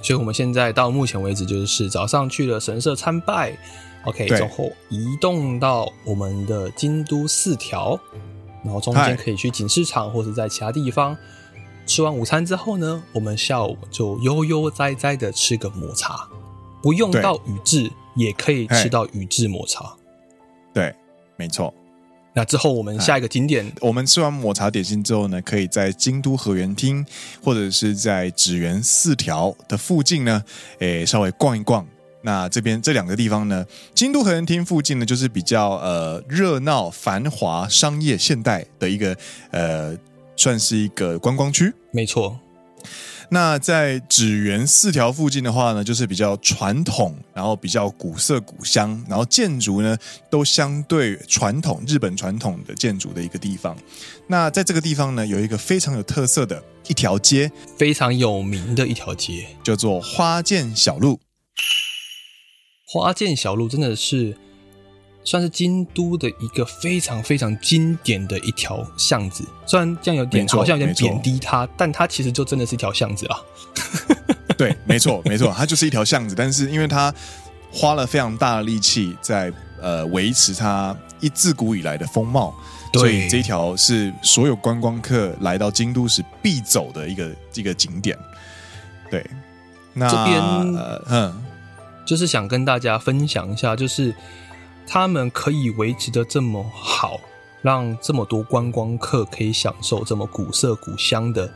[0.03, 3.57] 所以我们现在到目前为止就是早上去了神社参拜。
[4.05, 7.99] OK，之后移动到我们的京都四条，
[8.65, 11.17] 然后中间可以去锦市场或者在其他地方
[11.85, 16.29] 吃完午餐之后呢，我们下午就悠悠哉哉的吃个抹茶，
[16.81, 19.95] 不用到宇治也可以吃到宇治抹茶。
[20.73, 20.95] 对，
[21.37, 21.75] 没错。
[22.39, 27.05] 那之后我们下一个景点，我们吃完抹茶点心之后呢，可以在京都和园厅
[27.43, 30.45] 或者是在指原四条的附近呢，
[30.79, 31.85] 诶，稍微逛一逛。
[32.23, 39.17] 那这边这两个地方呢，京都和园厅附近呢，就是比较呃热闹、繁华、商业、现代的一个
[39.51, 39.99] 呃，
[40.37, 41.75] 算是一个观光区。
[41.91, 42.39] 没错。
[43.31, 49.97] 那在纸园四条附近的话呢，就是比较传统，然后比较古色古香，然后建筑呢
[50.31, 53.77] 都相对传统，日本传统的建筑的一个地方。
[54.27, 61.21] 那在这个地方呢，有一个非常有特色的一条街，非常有名的一条街，叫做花见小路。
[62.87, 64.39] 花见小路真的是
[65.25, 73.37] 算是京都的一个非常非常经典的一条巷子，虽然这样有点好像有点贬低它，但它其实就真的是一条巷子啊。
[74.57, 77.15] 对，没错，没错，它就是一条巷子，但是因为它
[77.71, 82.55] 花了非常大的力气在呃维持它一自古以来的风貌，
[82.95, 88.19] 所以这一条是所有观光客来到京都时必走的一个一个景点。
[89.11, 89.25] 对，
[89.93, 90.41] 那这边
[90.75, 91.45] 呃嗯。
[92.07, 94.15] 就是想跟大家分享一下，就是
[94.89, 97.21] 他们可以维持的这么好，
[97.61, 101.53] 让这么多观光客可以享受这么古色古香的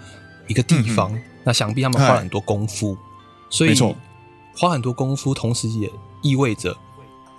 [0.46, 1.10] 一个地方。
[1.14, 2.96] 嗯、那想必他们花了很多功夫，
[3.48, 3.74] 所以
[4.54, 6.76] 花很多功夫，同时也意味着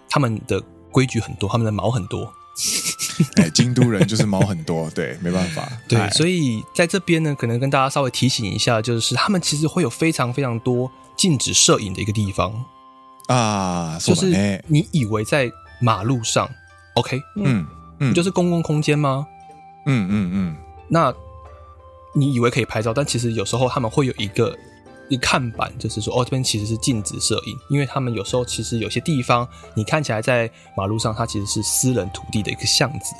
[0.09, 0.59] 他们的
[0.91, 2.33] 规矩很多，他们的毛很多。
[3.35, 5.67] 哎，京都人就是毛很多， 对，没办法。
[5.87, 12.65] 对，所以在这边呢，可能跟大家稍微提醒一下，就是他们其实会有非常非常多禁止摄影的一个地方。
[13.27, 15.51] 啊，就是你以为在
[15.83, 16.49] 马路上
[16.93, 17.67] ，OK，嗯
[17.99, 19.27] 嗯，不就是公共空间吗？
[19.85, 20.55] 嗯嗯嗯。
[20.87, 21.13] 那
[22.15, 24.55] 你以为可以拍照，但其实有时候他们会有一个
[25.09, 33.13] 一个看板，就是说哦，这边其实是禁止摄影，因为他们有时候其实有些地方你看起来在马路上，它其实是私人土地的一个巷子，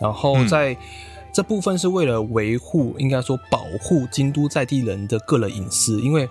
[0.00, 0.76] 然后在
[1.32, 6.28] 这部分是为了维护，应该说保护京都在地人的个人隐私，因为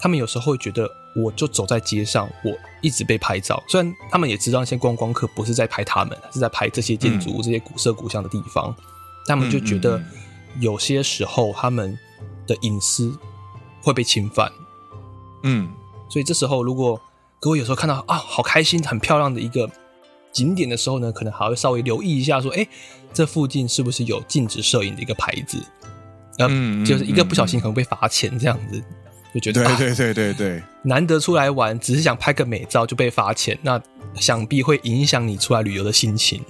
[0.00, 0.90] 他们有时候会觉得。
[1.12, 3.60] 我就走在街上，我一直被拍照。
[3.66, 8.72] 虽然他们也知道那些观光客不是在拍他们，是在拍这些建筑、嗯、这些古色古香的地方，
[9.26, 10.00] 他们就觉得
[10.60, 11.98] 有些时候他们
[12.46, 13.12] 的隐私
[13.82, 14.52] 会被侵犯。
[15.42, 15.68] 嗯，
[16.08, 17.00] 所以这时候如果
[17.40, 19.68] 各位有时候看到啊，好开心、很漂亮的一个
[20.30, 22.64] 景点的时候呢，可能还会稍微留意一下，说，哎，
[23.12, 25.60] 这附近是不是有禁止摄影的一个牌子？
[26.38, 28.80] 嗯，就是一个不小心可能被罚钱这样子。
[29.32, 33.80] 就觉得对对对对对，难得出来玩，只是想拍个美照就被罚钱，那
[34.14, 36.42] 想必会影响你出来旅游的心情。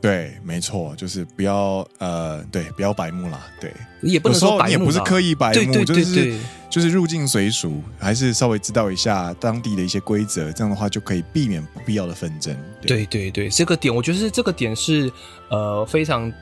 [0.00, 3.40] 对，没错，就是不要呃，对，不要白目啦。
[3.60, 6.38] 对，也不能说白也不是刻意白目，对对对对，就是
[6.70, 12.56] 就是入境随俗，还是稍微知道一下当地的一些规则，这样的话就可以避免不必要的纷争。
[12.82, 15.10] 对对对，对，这个点我觉得是这个点是
[15.48, 16.32] 呃非常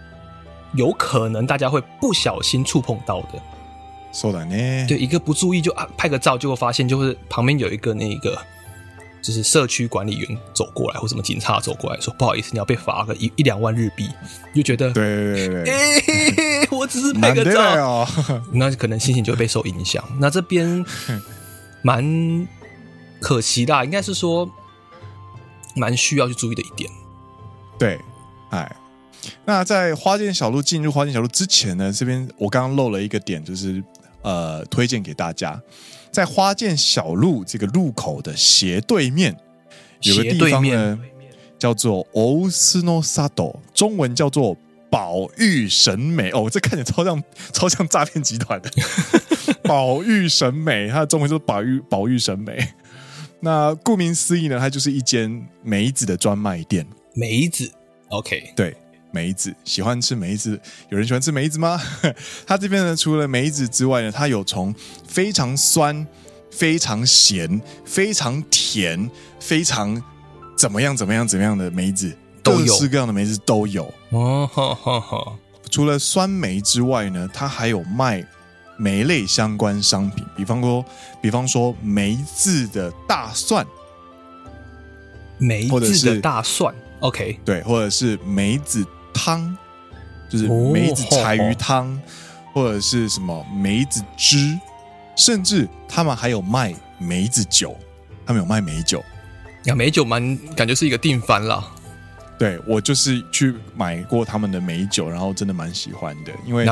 [0.74, 3.40] 有可能大家会不小心触碰到的。
[4.14, 4.86] 说的呢？
[4.86, 8.38] 对，一个不注意就啊拍个照，结果发现就是旁边有一个那个
[9.20, 14.08] 就是社区管理员走过来，或什么警察走过来说不好意思，你要被罚个一一两万日币，
[14.54, 18.08] 就觉得对对对对，欸、我只是拍个照，哦、
[18.52, 20.04] 那可能心情就会被受影响。
[20.20, 20.84] 那这边
[21.82, 22.46] 蛮
[23.20, 24.48] 可惜的，应该是说
[25.74, 26.88] 蛮需要去注意的一点。
[27.76, 27.98] 对，
[28.50, 28.76] 哎。
[29.46, 33.82] 那在花见小路进入花见小路之前呢，这边我刚刚漏了一个点，就是。
[34.24, 35.60] 呃，推荐给大家，
[36.10, 39.36] 在花见小路这个路口的斜对面，
[40.00, 40.98] 有个地方呢，
[41.58, 44.56] 叫做 o s n o s a d o，中文叫做
[44.90, 46.30] 宝玉审美。
[46.30, 47.22] 哦，这看起来超像
[47.52, 48.70] 超像诈骗集团的
[49.62, 52.66] 宝玉审美，它的中文就是宝玉宝玉审美。
[53.40, 56.86] 那顾名思义呢，它就是一间梅子的专卖店。
[57.12, 57.70] 梅子
[58.08, 58.74] ，OK，对。
[59.14, 61.80] 梅子，喜欢吃梅子，有人喜欢吃梅子吗？
[62.44, 64.74] 它这边呢，除了梅子之外呢，它有从
[65.06, 66.04] 非常酸、
[66.50, 69.08] 非常咸、非常甜、
[69.38, 70.02] 非常
[70.58, 72.12] 怎么样、怎么样、怎么样的梅子，
[72.42, 73.88] 都有，各式各样的梅子都有。
[75.70, 78.26] 除了酸梅之外呢，它还有卖
[78.76, 80.84] 梅类相关商品，比方说，
[81.22, 83.64] 比方说梅子的大蒜，
[85.38, 88.84] 梅子的大蒜，OK，对，或者是梅子。
[89.14, 89.56] 汤
[90.28, 92.00] 就是梅子柴鱼汤，哦、
[92.52, 94.58] 或者是什么梅子汁，
[95.16, 97.76] 甚至他们还有卖梅子酒，
[98.26, 99.02] 他们有卖梅酒。
[99.64, 101.64] 呀，梅酒蛮感觉是一个定番啦。
[102.36, 106.66] 对，我就是去买过他们的梅酒，然后真的蛮喜欢的，因为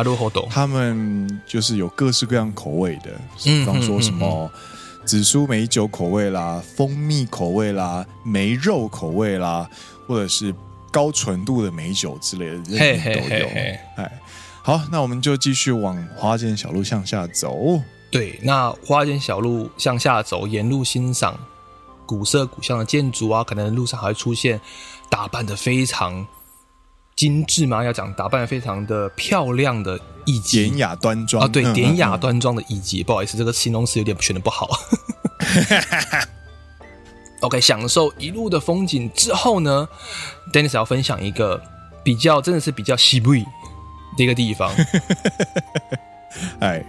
[0.50, 3.12] 他们就是有各式各样口味的，
[3.44, 4.50] 比方说什么
[5.04, 9.70] 紫苏梅酒口味啦、蜂蜜口味啦、梅肉口味啦，
[10.08, 10.52] 或者是。
[10.92, 13.46] 高纯度的美酒之类的，这些都有。
[13.96, 14.20] 哎，
[14.62, 17.80] 好，那我们就继续往花间小路向下走。
[18.10, 21.36] 对，那花间小路向下走，沿路欣赏
[22.04, 24.60] 古色古香的建筑啊，可能路上还会出现
[25.08, 26.26] 打扮的非常
[27.16, 33.02] 精致嘛，要讲打扮的非常的漂亮的艺妓，典雅端庄啊，对，嗯、典雅端庄的艺妓。
[33.02, 34.68] 不好意思，这个形容词有点选的不好。
[37.42, 39.88] OK，享受一路的风景之后呢
[40.52, 41.60] ，Dennis 要分享一个
[42.02, 44.72] 比较真的是比较西部的一个地方。
[46.60, 46.84] 哎，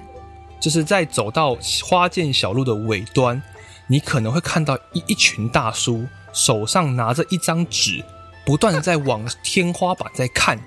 [0.60, 3.42] 就是在走到花见小路的尾端，
[3.88, 8.04] 你可能会看到一一群大叔手上拿着一张纸，
[8.46, 10.60] 不断的在往天花板在看。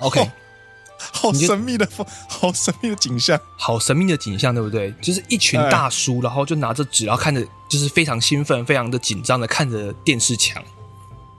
[0.00, 0.30] OK。
[1.00, 4.92] 哦好神秘的风，好神秘的景象，好神秘的景象，对不对？
[5.00, 10.62] 就是一群大叔，哎、然后就拿着纸，然后看着，就是非常兴奋、非常的紧张的看着电视墙。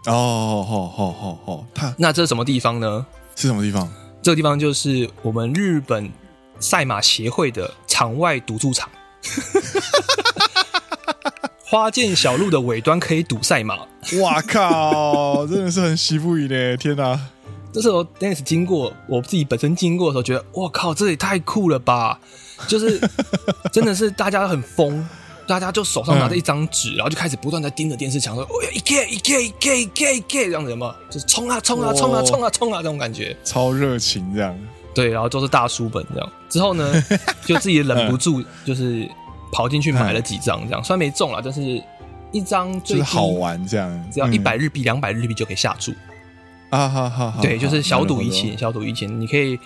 [0.05, 3.05] 哦，好好好好，他那这是什么地方呢？
[3.35, 3.91] 是什么地方？
[4.23, 6.11] 这个地方就是我们日本
[6.59, 8.89] 赛马协会的场外赌注场。
[11.63, 13.77] 花见小路的尾端可以赌赛马。
[14.19, 16.75] 哇靠，真的是很西部语呢！
[16.75, 17.17] 天哪！
[17.73, 22.19] 这时候，Dennis 经过，我自己本身经过的时候，觉得哇靠，这也太酷了吧！
[22.67, 22.99] 就是
[23.71, 25.07] 真的是大家很疯，
[25.47, 34.57] 大家就手上拿着一张纸，嗯、然后就开始不断在盯着电视墙说：“哦呀，一 K 一 K 一 K 一 K 一 K 这样子嘛，就是冲啊冲啊冲啊冲啊冲啊这种感觉，超热情这样。
[34.93, 36.29] 对，然后都是大书本这样。
[36.49, 36.93] 之后呢，
[37.45, 39.09] 就自己忍不住，就是
[39.51, 41.81] 跑进去买了几张这样，虽然没中了，但是
[42.33, 45.93] 一张就是好玩这样，只要一百日币、两百日币就可以下注。
[46.71, 49.59] 啊，好好好，对，就是小赌怡情，小赌怡情，你可以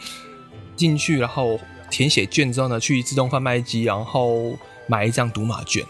[0.76, 1.58] 进去，然后
[1.90, 5.82] 填写卷之后呢，去自动贩卖机，然后买一张赌马券。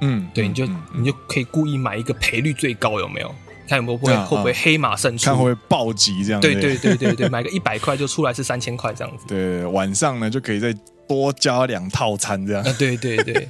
[0.00, 3.34] 嗯，对，你就、嗯、你就可以故意买一个赔率最高，有没有？
[3.68, 6.40] 看有没有会、啊、会不会黑马胜出，看会不会暴击这样。
[6.40, 9.24] 对对对对对，买个一百块就出来是三千块这样子。
[9.26, 10.72] 对，晚上呢就可以再
[11.08, 12.62] 多加两套餐这样。
[12.62, 13.48] 啊，对对对。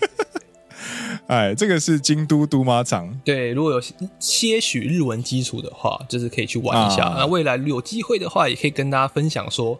[1.27, 3.18] 哎，这个是京都赌马场。
[3.24, 3.81] 对，如果有
[4.18, 7.07] 些许日文基础的话，就是可以去玩一下。
[7.07, 9.79] 啊、那未来有机会的话，也可以跟大家分享说，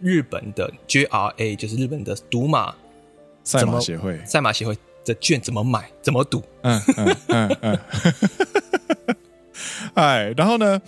[0.00, 2.74] 日本的 JRA 就是日本的赌马
[3.42, 6.42] 赛马协会，赛马协会的券怎么买，怎么赌？
[6.62, 7.78] 嗯嗯嗯嗯。
[9.94, 10.80] 哎，然后呢？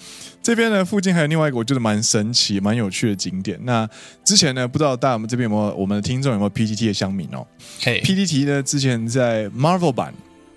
[0.47, 3.59] 这边呢，附近还有另外一个我觉得蛮神奇、蛮有趣的景点。
[3.65, 3.85] 那
[4.25, 7.45] 之前呢，不知道大家我们这边有没有我们的听众有没有 PTT 的乡民哦
[7.81, 8.01] ？Hey.
[8.01, 10.15] PTT 呢，之前在 Marvel 版、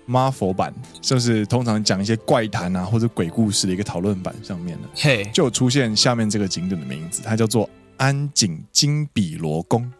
[0.08, 5.28] Marvel 版，就是通常讲一些怪谈啊或者鬼故事的一个讨论版上面呢，Hey.
[5.32, 9.92] 就有出现下面这个景点的名字，它叫做安井金比罗宫，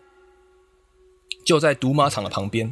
[1.44, 2.70] 就在赌马场的旁边。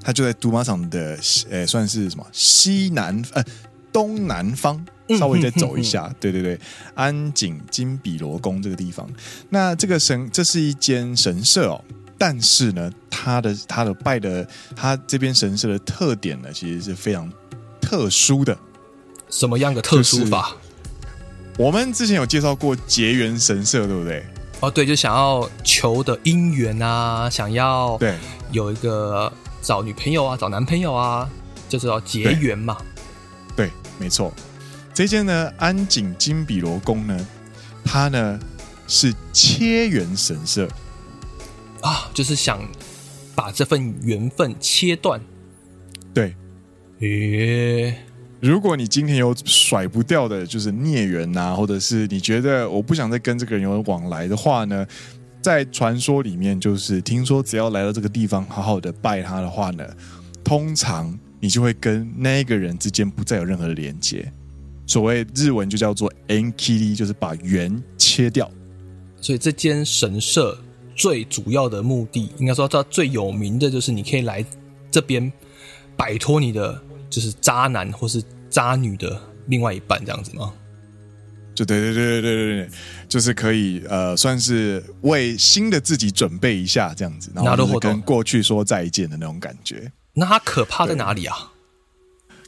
[0.00, 1.16] 它就在赌马场的
[1.48, 3.44] 呃，算是什么西南呃。
[3.92, 4.84] 东南方
[5.18, 6.58] 稍微再走一下，对对对，
[6.94, 9.08] 安井金比罗宫这个地方，
[9.50, 11.84] 那这个神这是一间神社哦，
[12.16, 17.30] 但是呢，它的它的拜的它这边神社的特点呢，其实是非常
[17.80, 18.56] 特殊的。
[19.28, 20.56] 什么样的特殊法？
[21.58, 24.24] 我们之前有介绍过结缘神社，对不对？
[24.60, 28.16] 哦，对，就想要求的姻缘啊，想要对
[28.52, 29.30] 有一个
[29.60, 31.28] 找女朋友啊，找男朋友啊，
[31.68, 32.78] 就是要结缘嘛。
[34.02, 34.32] 对，没错，
[34.92, 37.26] 这间呢安井金比罗宫呢，
[37.84, 38.40] 它呢
[38.88, 40.68] 是切缘神社
[41.80, 42.60] 啊，就是想
[43.34, 45.20] 把这份缘分切断。
[46.12, 46.34] 对，
[47.00, 47.96] 诶，
[48.40, 54.86] 如果你今天有甩不掉的，就是孽缘呐、啊，或者是你觉得我不想再跟这个人有往来的话呢，
[55.40, 59.84] 在传说里面，就是听说只要来到这个地方，好好的拜他的话呢，
[60.44, 61.18] 通常。
[61.42, 64.32] 你就会跟那个人之间不再有任何的连接，
[64.86, 68.48] 所谓日文就叫做 “enkiri”，就是把缘切掉。
[69.20, 70.56] 所以这间神社
[70.94, 74.44] 最主要的目的，应该说它最有名的就是你可以来
[74.88, 75.32] 这边
[75.96, 76.80] 摆脱你的
[77.10, 80.54] 就是渣男或是渣女的另外一半，这样子吗？
[81.56, 82.70] 就对对对对对对对，
[83.08, 89.90] 就是可以呃，算是为新的自己准备一下这样子，然后就是跟过去说再见的那种感觉。
[90.14, 91.52] 那它可怕在哪里啊？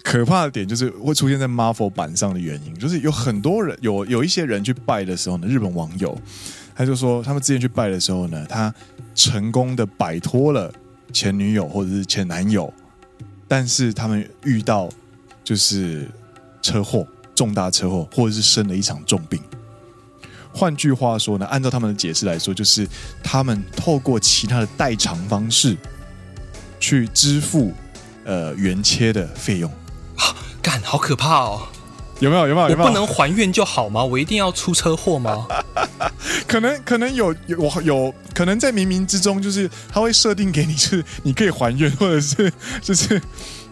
[0.03, 6.15] 可怕的点就是会出现在 Marvel 版上的原因，就是有很多人有有一些人去拜的时候呢，日本网友
[6.75, 8.73] 他就说，他们之前去拜的时候呢，他
[9.15, 10.71] 成功的摆脱了
[11.11, 12.71] 前女友或者是前男友，
[13.49, 14.91] 但是他们遇到
[15.43, 16.07] 就是
[16.61, 19.41] 车祸，重大车祸，或者是生了一场重病。
[20.53, 22.87] 换句话说呢，按照他们的解释来说，就是
[23.23, 25.75] 他们透过其他的代偿方式。
[26.81, 27.73] 去支付
[28.25, 29.71] 呃原切的费用，
[30.63, 31.69] 干好可怕哦！
[32.21, 32.47] 有没有？
[32.47, 32.71] 有没有？
[32.71, 32.89] 有没有？
[32.89, 34.03] 我不能还愿就好吗？
[34.03, 35.47] 我一定要出车祸吗？
[36.47, 43.21] 可能可能有有有可能在冥冥之中，就是他会设定给你，就是你可以还愿，或者是 就是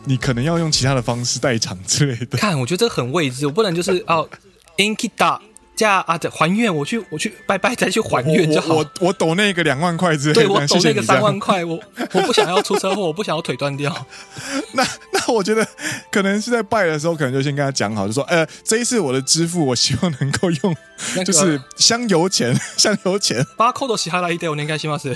[0.04, 2.36] 你可能要用其他的方式代偿之类的。
[2.36, 4.28] 看，我觉得这很未知，我不能就是哦
[4.76, 5.40] ，Inkita 这
[5.85, 8.73] 样啊，还愿，我去我去拜拜再去还愿就好。
[8.73, 11.63] 我我，我抖那个两万块之类的，对我抖那个三万块。
[11.63, 11.79] 我
[12.13, 14.07] 我不想要出车祸，我不想要腿断掉。
[14.73, 15.67] 那那我觉得
[16.11, 20.75] 可能是在拜的时候，可能就先跟他讲好，就说，呃，这一次我的支付，我希望能够用，
[21.23, 23.45] 就是香油钱， 香油钱。
[23.55, 25.15] 把扣都洗下来一点，我应该希望是。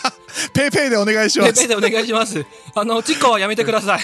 [0.55, 1.47] 配配的，我应该希望。
[1.51, 2.41] 配配的，我应该希望是。
[2.73, 4.01] 啊，那这个やめてください。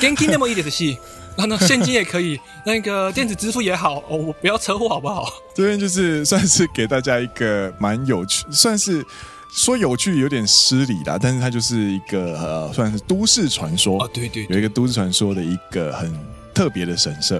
[0.00, 0.96] 现金でもいいですし。
[1.37, 5.27] 那那现金也可以，那个电子支付也好，哦，我不要车祸好不好？
[5.53, 9.05] 这边就是算是给大家一个蛮有趣，算是
[9.51, 16.13] 说有趣有点失礼啦，但是它就是一个呃，算是都市传说啊，对对，对，有一个都市传说的一个很
[16.53, 17.39] 特别的神社，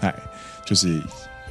[0.00, 0.14] 哎，
[0.64, 1.00] 就是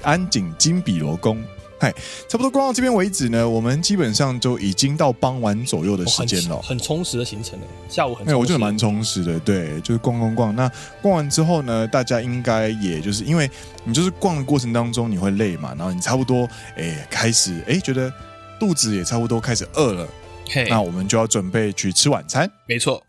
[0.01, 1.43] 安井金比罗宫。
[1.77, 1.91] 嗨，
[2.29, 7.67] 差不多逛到这边为止呢，我们基本上就已经到傍晚左右的时间了，哦很，很充实的行程了。
[7.89, 10.55] 下午很，哎，我觉得蛮充实的，对，就是逛逛逛。
[10.55, 10.71] 那
[11.01, 13.49] 逛完之后呢，大家应该也就是因为
[13.83, 16.47] 你就是逛的过程当中你会累嘛，然后你差不多
[16.77, 18.11] 哎开始哎觉得
[18.57, 20.07] 肚子也差不多开始饿了，
[20.49, 22.49] 嘿，那我们就要准备去吃晚餐。
[22.67, 23.03] 没错，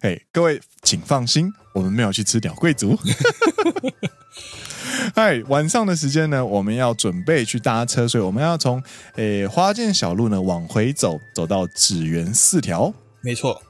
[0.00, 2.98] 哎，各位请放心，我们没有去吃鸟贵族。
[5.14, 8.82] 嗨， 晚上的时间呢，我们要准备去搭车，所以我们要从
[9.16, 13.60] 诶花见小路呢往回走，走到紫园四条，没错。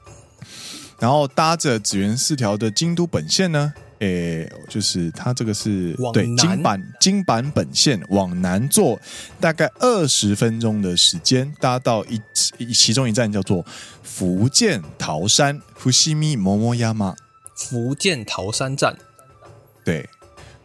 [0.99, 8.97] 然后搭着紫园四条的京都本线呢，诶，就是它这个是对京阪京阪本线往南坐
[9.41, 12.21] 大概二十分钟的时间，搭到一
[12.57, 13.65] 一其中一站叫做
[14.01, 17.15] 福建桃山伏见桃山
[17.55, 18.97] 伏见桃山站，
[19.83, 20.09] 对。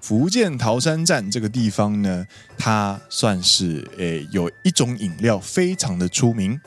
[0.01, 2.27] 伏见桃山站这个地方呢，
[2.57, 6.61] 它算是诶有一种饮料非常的出名。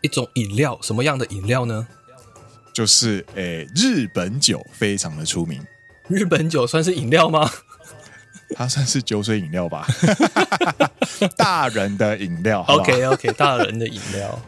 [0.00, 1.86] 一种饮料，什么样的饮料呢？
[2.72, 5.60] 就是诶日本酒非常的出名。
[6.06, 7.50] 日本酒算是饮料吗？
[8.54, 9.86] 它算是酒水饮料吧。
[11.36, 12.62] 大人的饮料。
[12.68, 14.40] OK OK，大人的饮料。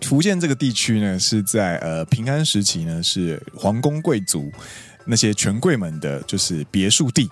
[0.00, 4.50] 福建这个地区呢，是在呃平安时期呢，是皇宫贵族。
[5.05, 7.29] 那些权贵们的就是别墅地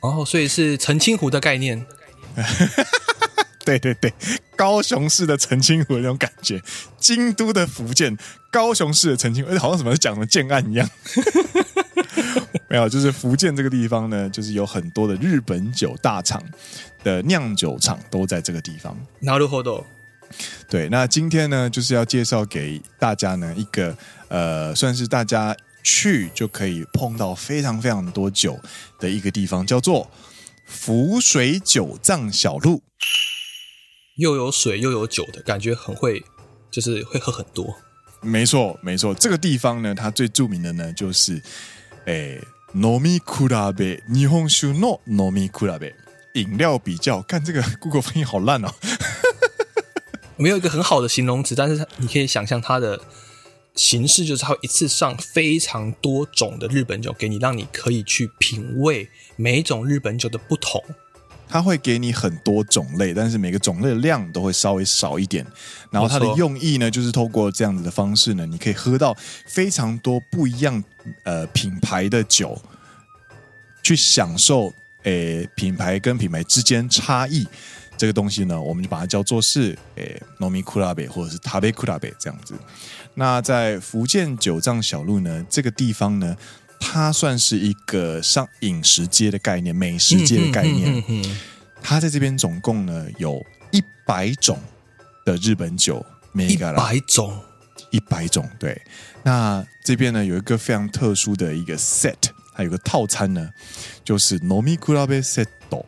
[0.00, 1.86] 哦，所以是澄清湖的概念。
[3.64, 4.12] 对对对，
[4.56, 6.60] 高雄市的澄清湖的那种感觉，
[6.98, 8.18] 京都的伏见，
[8.50, 10.90] 高雄市的澄清湖，好像什么是讲的建案一样。
[12.68, 16.42] 没有，就是伏见这个地方呢，就是有很多的日本酒大厂
[17.04, 18.96] 的酿酒厂都在这个地方。
[19.20, 19.84] なるほど。
[20.68, 23.96] 对，那今天呢，就是要介绍给大家呢一个
[24.26, 25.56] 呃，算是大家。
[25.86, 28.60] 去就可以碰到非常非常多酒
[28.98, 30.08] 的一个地方，叫做
[30.64, 32.82] 福水酒藏小路，
[34.16, 36.24] 又有水又有酒的感觉，很会，
[36.70, 37.76] 就是会喝很多。
[38.20, 41.42] 没错，没错，这个地方呢，它最著名的呢就是，
[42.04, 42.40] 诶，
[42.74, 45.92] 饮み比べ日本酒の饮み比べ，
[46.34, 47.20] 饮料比较。
[47.22, 48.72] 看这个 Google 翻译好烂哦，
[50.36, 53.00] 没有一个很好的形容词，但是你可以想象它的。
[53.77, 59.07] 形式就是他会一次上非常多种的日本酒给你，让你可以去品味
[59.37, 60.83] 每一种日本酒的不同。
[61.49, 65.45] 它会给你很多种类，但是每个种类的量都会稍微少一点。
[65.89, 69.15] 然后它的用意呢，就是透过这样子的方式呢，你可以喝到
[69.45, 70.83] 非常多不一样
[71.23, 72.61] 呃品牌的酒，
[73.81, 74.73] 去享受
[75.03, 77.47] 诶品牌跟品牌之间差异。
[77.96, 82.54] 这个东西呢，我们就把它叫做是诶饮み比べ或者是食べ比べ这样子。
[83.14, 86.36] 那在伏见酒藏小路呢，这个地方呢，
[86.80, 91.04] 它算是一个上饮食街的概念，美食街的概念。
[91.80, 94.58] 它在这边总共呢有一百种
[95.24, 97.38] 的日本酒，一百种，
[97.90, 98.48] 一百种。
[98.58, 98.80] 对，
[99.22, 102.14] 那这边呢有一个非常特殊的一个 set，
[102.54, 103.50] 还有个套餐呢，
[104.04, 105.84] 就是饮み比べセット，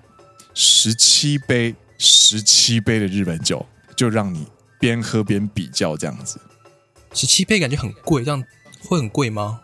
[0.53, 3.64] 十七杯， 十七杯的日本酒，
[3.96, 4.48] 就让你
[4.80, 6.40] 边喝边比较这样子。
[7.14, 8.44] 十七杯感觉很贵，这样
[8.80, 9.60] 会很贵吗？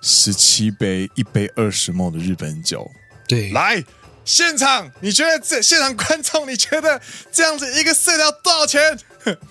[0.00, 2.90] 十七杯，一杯二十 ml 的日本酒，
[3.28, 3.84] 对，来
[4.24, 7.00] 现场，你觉得这现场观众，你觉得
[7.30, 8.98] 这样子一个 set 要多少钱？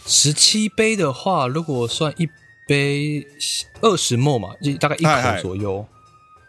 [0.06, 2.28] 十七杯的话，如果算一
[2.68, 3.26] 杯
[3.80, 5.88] 二十 ml 嘛，就大概一口左右，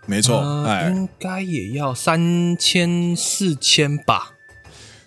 [0.07, 4.32] 没错，呃、应该也要三千四千吧？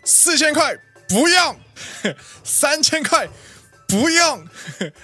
[0.06, 0.78] 四千块
[1.10, 1.60] 不用，
[2.46, 3.28] 三千块。
[3.88, 4.44] 不用，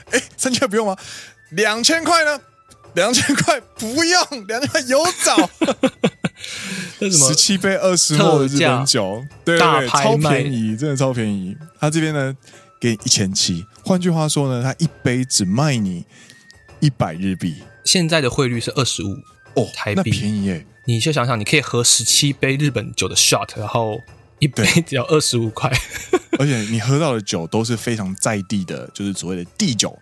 [0.09, 0.97] 哎，三千块不用吗？
[1.51, 2.41] 两千块呢？
[2.95, 5.47] 两千块不用，两千块有找。
[6.99, 11.55] 十七杯二十毫升的日本酒，对对对，超便宜，真的超便宜。
[11.79, 12.35] 他这边呢，
[12.79, 13.63] 给一千七。
[13.85, 16.03] 换句话说呢，他一杯只卖你
[16.79, 17.61] 一百日币。
[17.85, 19.13] 现在的汇率是二十五，
[19.53, 20.65] 哦，台币那便宜耶！
[20.85, 24.01] 你就想想，你可以喝十七杯日本酒的 shot，然后
[24.41, 25.71] 一杯只要二十五块，
[26.39, 29.97] 而且你喝到的酒都是非常在地的，就是所谓的地酒，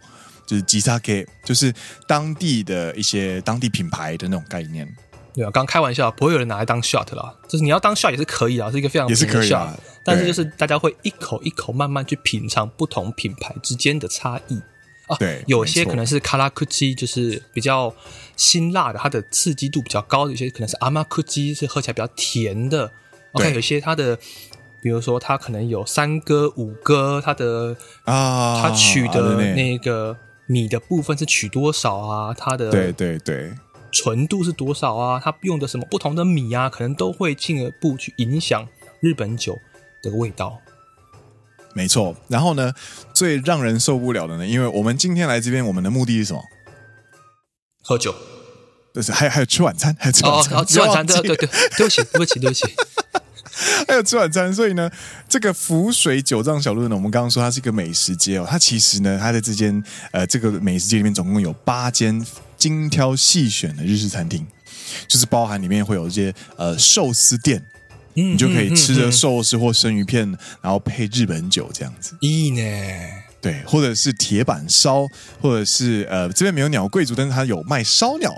[0.47, 1.73] 就是吉萨 K，就是
[2.07, 4.91] 当地的一些当地品牌的那种概念。
[5.33, 7.35] 对啊，刚开玩笑，不会有人拿来当 shot 啦。
[7.47, 9.77] 就是你要当 shot 也是可以啊，是一个非常也是可以啊。
[10.03, 14.59] 但是就是大家会一口一口慢慢去品尝不同品牌之间的差异
[15.07, 15.15] 啊。
[15.17, 17.93] 对，有些可能是卡拉库基，就是比较
[18.37, 22.91] 辛辣的，它的刺激度比较高的；有些可能是阿玛库基，是喝起来比较甜的。
[23.33, 24.17] OK，有些它的，
[24.81, 27.75] 比如说它可能有三割、五割，它的
[28.05, 30.17] 啊，它取的那个
[30.47, 32.33] 米的部分是取多少啊？
[32.33, 33.53] 它的对对对。
[33.91, 35.19] 纯度是多少啊？
[35.23, 36.69] 它用的什么不同的米啊？
[36.69, 38.67] 可能都会进一步去影响
[38.99, 39.57] 日本酒
[40.03, 40.59] 的味道。
[41.73, 42.15] 没错。
[42.27, 42.73] 然后呢，
[43.13, 46.41] 最让人受不了的呢，因为我们今天来这边，我们的目的是什么？
[47.83, 48.13] 喝酒。
[48.93, 50.57] 不是，还有还有吃晚餐，还有吃晚餐。
[50.57, 52.65] 哦，吃晚餐，对对对， 对不起，对不起，对不起。
[53.87, 54.89] 还有吃晚餐，所以呢，
[55.27, 62.25] 这个浮水九藏小路呢，我们刚刚说它是一个美食街哦，它其实呢，它在这间呃这个美食街里面总共有八间。
[62.59, 64.45] 精挑细选的日式餐厅，
[65.07, 67.65] 就是包含里面会有一些呃寿司店，
[68.15, 70.29] 嗯，你就可以吃着寿司或生鱼片，
[70.61, 72.17] 然后配日本酒这样子。
[72.19, 73.09] 咦呢？
[73.39, 75.07] 对，或者是铁板烧，
[75.39, 78.35] 或者是呃这边没有鸟贵族，但是它有卖烧鸟，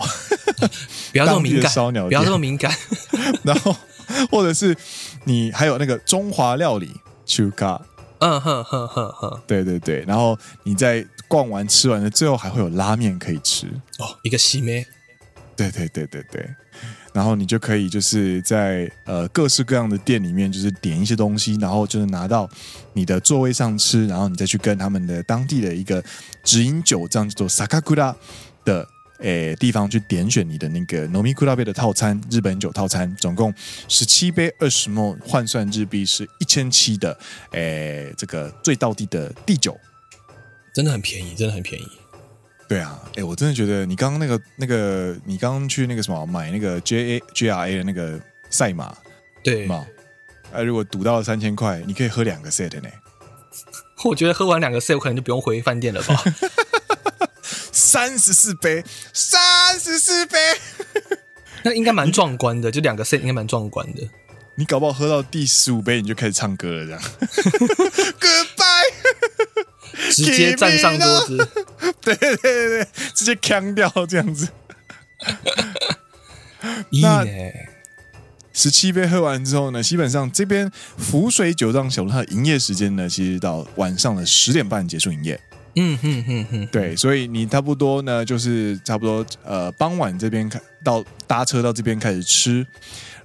[1.11, 2.71] 不要这么敏感，烧鸟不要这么敏感。
[3.43, 3.75] 然后
[4.29, 4.75] 或者是
[5.23, 6.91] 你还有那个中华料理，
[7.25, 7.81] 中华，
[8.19, 11.05] 嗯哼哼哼哼，对对对，然后你在。
[11.31, 13.65] 逛完吃完了，最后还会有拉面可以吃
[13.99, 14.85] 哦，一个西梅？
[15.55, 16.45] 对对对对对，
[17.13, 22.49] 然后你就可以就是在呃各式各样的店里面，就是点一些东西，然后就是拿到
[22.91, 26.03] 你的座位上吃，然后你再去跟他们的当地的一个
[26.43, 28.13] 直饮酒这样叫做萨卡库拉
[28.65, 28.85] 的
[29.21, 33.53] 诶地方去点选你的那个饮み比べ的套餐，日本酒套餐，总共
[33.87, 37.17] 十七杯二十 ml，换算日币是一千七的
[37.51, 39.77] 诶这个最到地的地酒。
[40.73, 41.87] 真的很便宜，真的很便宜。
[42.67, 48.17] 对啊，哎，我真的觉得你刚刚那个那个，你刚刚去那个什么买那个 J A J R A 的那个
[48.49, 48.95] 赛马，
[49.43, 49.85] 对吗？
[50.53, 52.89] 哎，如果赌到了三千块，你可以喝两个 set 呢。
[54.05, 56.23] 我觉得喝完两个 set，我可能就不用回饭店了吧。
[57.91, 58.81] 三十四杯，
[59.11, 60.37] 三十四杯，
[61.63, 62.71] 那应该蛮壮观的。
[62.71, 64.07] 就两个 set 应该蛮壮观的。
[64.55, 67.01] 你搞不好喝到第十五杯，你就开始唱歌了，这样。
[68.17, 68.93] Goodbye。
[70.09, 71.37] 直接站上桌子，
[71.99, 74.47] 对对对对，直接锵掉这样子。
[77.01, 77.25] 那
[78.53, 85.37] 十七杯喝完之后呢，基本上这边浮水九藏小路它的营业时间呢，其实到晚上的十点半结束营业。
[85.75, 92.65] 嗯哼哼哼，对，所以你差不多呢，就是差不多呃傍晚这边开到搭车到这边开始吃，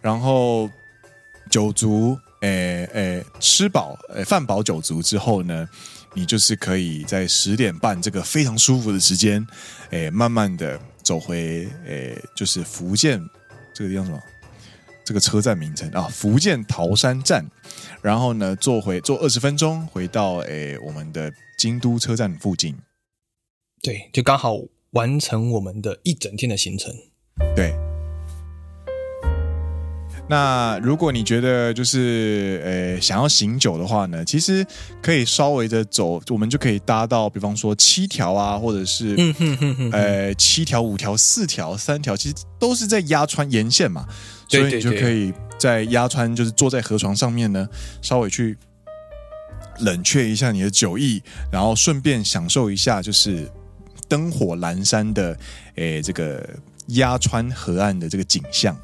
[0.01, 0.71] 然后
[1.51, 5.69] 酒足，诶诶吃饱，诶饭饱酒足之后呢。
[6.19, 9.47] 你就是可以在十点半这个非常舒服的时间，
[9.91, 13.23] 诶，慢慢的走回，诶，就是福建
[13.75, 14.19] 这个地方什么？
[15.07, 17.47] 这个车站名称啊，福建桃山站。
[18.03, 22.77] 然后呢，坐回坐二十分钟，回到诶我们的京都车站附近。
[23.83, 24.59] 对，就刚好
[24.91, 26.93] 完成我们的一整天的行程。
[27.55, 27.75] 对。
[30.29, 34.66] 那如果你觉得就是呃想要醒酒的话呢，其实
[35.01, 44.05] 可以稍微的走，我们就可以搭到，比方说七条啊，或者是嗯哼哼哼呃七条、五条、四条、三条，其实都是在鸭川沿线嘛，
[44.49, 47.68] 所以你就可以在鸭川，就是坐在河床上面呢，
[48.03, 48.59] 稍微去
[49.79, 51.22] 冷却一下你的酒意，
[51.53, 53.49] 然后顺便享受一下就是
[54.09, 55.39] 灯火阑珊的
[55.77, 56.45] 诶这个
[56.89, 58.77] 鸭川河岸的这个景象。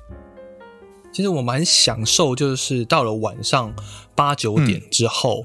[1.13, 3.73] 其实我蛮享受，就是到了晚上
[4.15, 5.45] 八九点之后，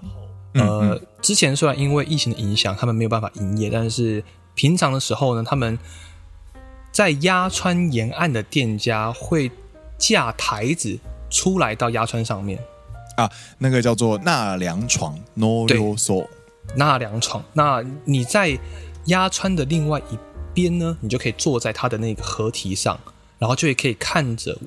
[0.53, 4.23] 嗯、呃，之前虽然因为疫情的影响，他们没有办法营业，但是
[4.55, 5.77] 平常的时候呢，他们
[6.91, 9.51] 在鸭川沿岸的店家会
[9.97, 10.97] 架台子
[11.29, 12.57] 出来到鸭川上面
[13.17, 15.77] 啊，那个叫做纳凉床，no 对，
[16.75, 17.43] 纳凉床。
[17.53, 18.57] 那你在
[19.07, 20.17] 鸭川的另外一
[20.53, 22.97] 边呢，你就可以坐在它的那个河堤上，
[23.37, 24.57] 然后就也可以看着。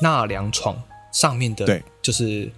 [0.00, 0.80] 纳凉床
[1.12, 2.50] 上面的，对，就是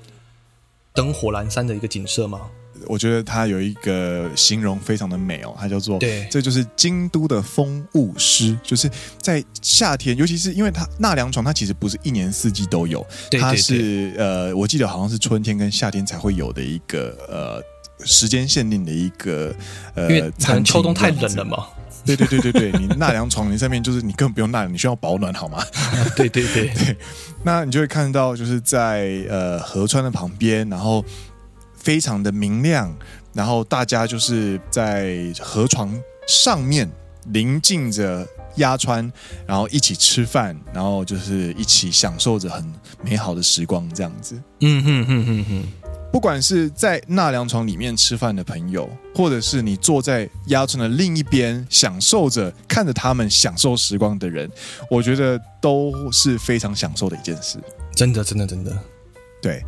[0.95, 2.43] 灯火阑珊的一个景色吗？
[2.89, 8.89] 我觉得它有一个形容非常的美哦，它叫做，对，这就是京都的风物诗，就是
[9.21, 19.55] 在夏天，尤其是因为它纳凉床，它其实不是一年四季都有，对对对，它是呃，我记得好像是春天跟夏天才会有的一个呃时间限定的一个
[19.95, 21.67] 呃，因为可能秋冬太冷了嘛。
[22.07, 25.63] 对对对对对，你纳凉床，你上面就是你根本不用纳凉，你需要保暖好吗？
[26.17, 26.97] 对对对 对，
[27.43, 31.05] 那你就会看到就是在呃河川的旁边，然后
[31.77, 32.95] 非常的明亮，
[33.35, 35.93] 然后大家就是在河床
[36.27, 36.91] 上面
[37.27, 38.27] 临近着
[38.57, 39.13] 鸭川，
[39.47, 42.65] 然后一起吃饭，然后就是一起享受着很
[43.03, 44.41] 美好的时光，这样子。
[44.61, 45.65] 嗯哼哼哼哼。
[46.17, 54.51] 不管是在纳凉床里面吃饭的朋友，或者是你坐在鸭村的另一边享受着看着他们享受时光的人，
[54.91, 57.59] 我觉得都是非常享受的一件事。
[57.95, 58.75] 真的，真的，真的。
[59.43, 59.63] 对，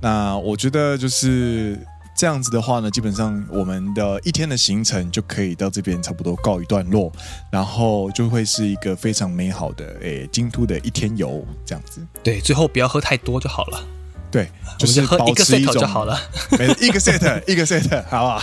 [0.00, 1.76] 那我觉得就是
[2.16, 7.12] 这样子的话呢，基本上我们的一天的行程就可以到这边差不多告一段落，
[7.50, 12.00] 然后就会是一个非常美好的诶京都的一天游这样子。
[12.22, 13.84] 对，最后不要喝太多就好了。
[14.30, 16.20] 对，就是保持一种就好了，
[16.58, 18.42] 没一个 set 一个 set，好不好？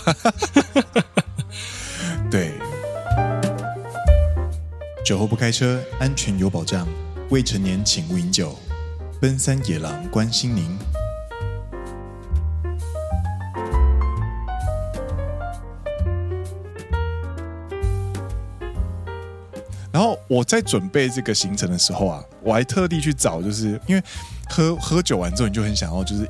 [2.31, 2.53] 对，
[5.05, 6.88] 酒后不开车，安全有保障。
[7.29, 8.57] 未成年请勿饮酒。
[9.21, 10.77] 奔三野狼关心您。
[19.91, 24.03] 然后我在准备这个行程的时候啊，我还特地去找，就是因为。
[24.50, 26.30] 喝喝酒完之后，你就很想要就是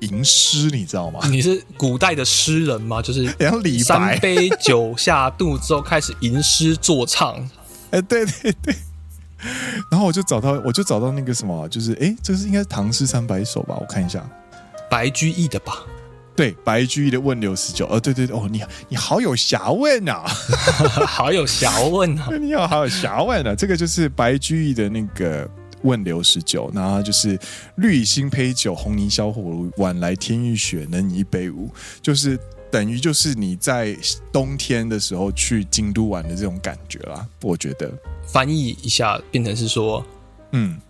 [0.00, 1.20] 吟诗，你知道吗？
[1.28, 3.02] 你是古代的诗人吗？
[3.02, 3.26] 就是
[3.84, 7.36] 三杯酒下肚之后开始吟诗作唱。
[7.90, 8.74] 哎、欸，对对对。
[9.90, 13.76] 然后我就找到，我就找到那个什么，就是哎，这是应该是《唐诗三百首》吧？
[13.80, 14.22] 我看一下，
[14.90, 15.78] 白居易的吧？
[16.36, 17.86] 对，白居易的《问刘十九》。
[17.90, 20.24] 哦，对对对，哦，你你好有侠问啊，
[21.06, 23.54] 好有侠问啊，你好好有侠问啊。
[23.54, 25.50] 这个就是白居易的那个。
[25.82, 27.38] 问刘十九，然后就是
[27.76, 31.70] 绿以新醅酒，红泥小火炉，晚来天欲雪，能饮一杯无？
[32.02, 32.38] 就是
[32.70, 33.96] 等于就是你在
[34.32, 37.26] 冬天的时候去京都玩的这种感觉啦。
[37.42, 37.92] 我觉得
[38.26, 40.04] 翻译一下变成是说，
[40.52, 40.80] 嗯，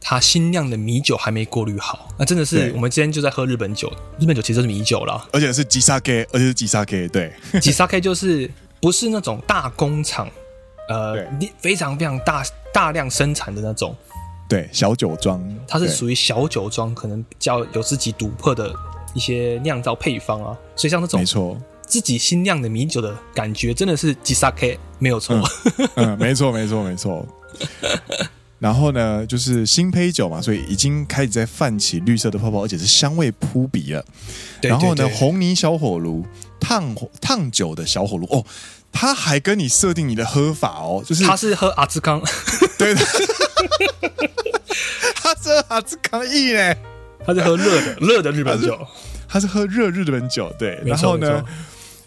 [0.00, 8.50] 他新酿的米酒还没过滤好，那真的是我们今天就在喝日本酒，日本酒其实是米酒啦，而且是吉萨 K，而且是吉萨 K，对， 吉萨 K 就是
[8.80, 10.28] 不是那种大工厂，
[10.88, 11.16] 呃，
[11.58, 13.96] 非常非常大大量生产的那种。
[14.48, 18.72] 对，小酒庄，它是属于小酒庄，可能比较有自己独特的
[19.12, 25.34] 一些酿造配方啊，所以像这种没错，自己新酿的米酒的感觉，真的是吉萨 K 没有错，
[25.96, 27.26] 嗯，嗯，没错，没错，没错。
[28.58, 34.02] 然后呢，就是新胚酒嘛，所以已经开始在泛起绿色的泡泡，而且是香味扑鼻了。
[34.62, 36.24] 对对对，然后呢，红泥小火炉
[36.58, 38.44] 烫烫酒的小火炉哦，
[38.90, 42.22] 他还跟你设定你的喝法哦，就是他是喝阿兹康，
[42.78, 43.00] 对的。
[45.26, 46.74] 他是喝阿兹康意呢，
[47.26, 48.78] 他是喝热的热的日本酒，
[49.26, 50.54] 他是，他是喝热日本酒。
[50.56, 51.44] 对，然后呢，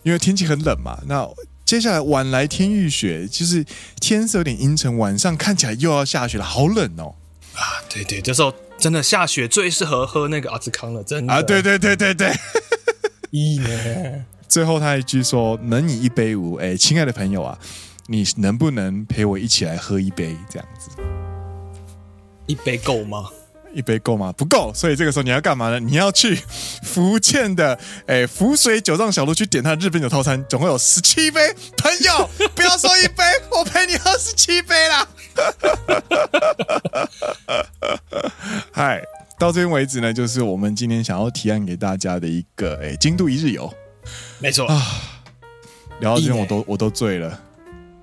[0.03, 1.27] 因为天气很冷嘛，那
[1.65, 3.65] 接下来晚来天欲雪，就是
[3.99, 7.15] 天色有点阴沉，晚上看起来又要下雪了，好冷哦。
[7.55, 12.33] 啊，对对，这时候真的下雪最适合喝那个阿兹康了，真的啊，对对对对对，
[13.31, 14.25] 一呢。
[14.47, 17.59] 最后他一句说：“能饮一杯无？”哎，亲爱的朋友啊，
[18.07, 20.37] 你能不能陪我一起来喝一杯？
[20.49, 20.89] 这样子。
[22.49, 23.29] 一杯够吗？
[23.75, 24.33] 一杯够吗？
[24.35, 25.79] 不够，所以这个时候你要干嘛呢？
[25.79, 26.33] 你要去
[26.81, 27.77] 福建的
[28.07, 31.53] 诶福水九藏小路去点他的日本酒套餐，总共有十七杯。
[31.77, 35.07] 朋友， 不要说一杯，我陪你喝十七杯啦。
[38.73, 39.03] 嗨，
[39.37, 43.71] 到这边为止呢，就是我们今天想要提案给大家的一个诶京都一日游。
[44.39, 44.81] 没错啊，
[45.99, 47.39] 聊到这边我都我都醉了。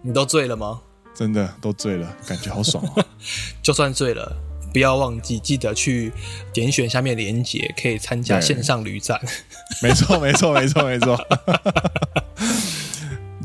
[0.03, 0.82] 你都醉了吗？
[1.16, 3.04] 真的都醉了，感觉好爽哦！
[3.62, 4.36] 就算醉了，
[4.72, 6.12] 不要忘记记得去
[6.52, 9.18] 点选下面连结，可以参加线上旅展。
[9.82, 11.18] 没错，没错，没错，没错。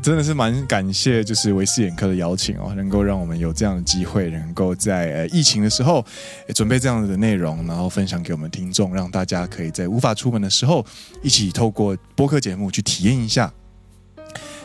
[0.02, 6.04] 真的是蛮感谢，就是维斯眼科的邀请哦，能够让我们有这样的机会，能够在呃疫情的时候
[6.56, 10.84] 准备这样的内容，然后分享给我们听众，让大家可以在无法出门的时候，
[11.22, 13.52] 一起透过播客节目去体验一下。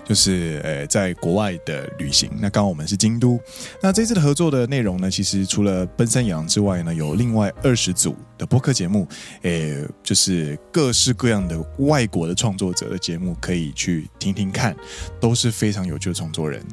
[0.07, 2.31] 就是呃，在国外的旅行。
[2.39, 3.37] 那刚好我们是京都。
[3.81, 9.05] 那这次的合作的内容呢，其实除了奔山野郎之外呢，有另外二十组的播客节目，
[9.41, 14.73] 诶，就是各式各样的外国的创作者的节目，可以去听听看，
[15.19, 16.63] 都是非常有趣的创作人。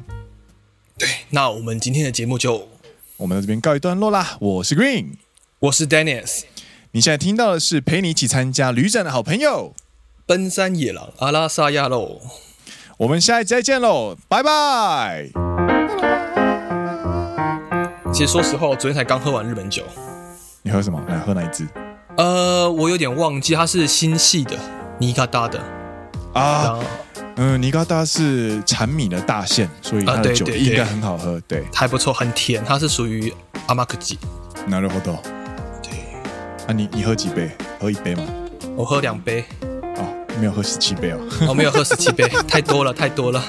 [0.97, 2.69] 对，那我们今天的节目就
[3.17, 4.37] 我们在这边告一段落啦。
[4.39, 5.15] 我是 Green，
[5.59, 6.43] 我是 Dennis。
[6.91, 9.75] 你现在听到的是陪你一起参加旅展的好朋友——
[10.25, 12.21] 奔山野狼阿拉萨亚喽。
[12.97, 15.25] 我们下一再见喽，拜拜。
[18.13, 19.83] 其实说实话，我昨天才刚喝完日本酒。
[20.61, 21.01] 你喝什么？
[21.09, 21.67] 来喝哪一支？
[22.15, 24.57] 呃，我有点忘记，它是新系的
[24.97, 25.61] 尼加达的
[26.33, 26.79] 啊。
[27.35, 31.37] 嗯，尼加达是产米的大县，所以它的酒应该很好喝。
[31.49, 32.63] 对，还不错，很甜。
[32.63, 33.33] 它是属于
[33.67, 34.17] 阿玛克吉。
[34.69, 35.17] なるほど。
[35.83, 35.99] 对。
[36.65, 37.51] 啊，你你喝几杯？
[37.77, 38.23] 喝一杯吗？
[38.77, 39.43] 我喝两杯。
[40.39, 41.19] 没有喝十七杯哦。
[41.47, 43.43] 我没有喝十七杯太多了太多了。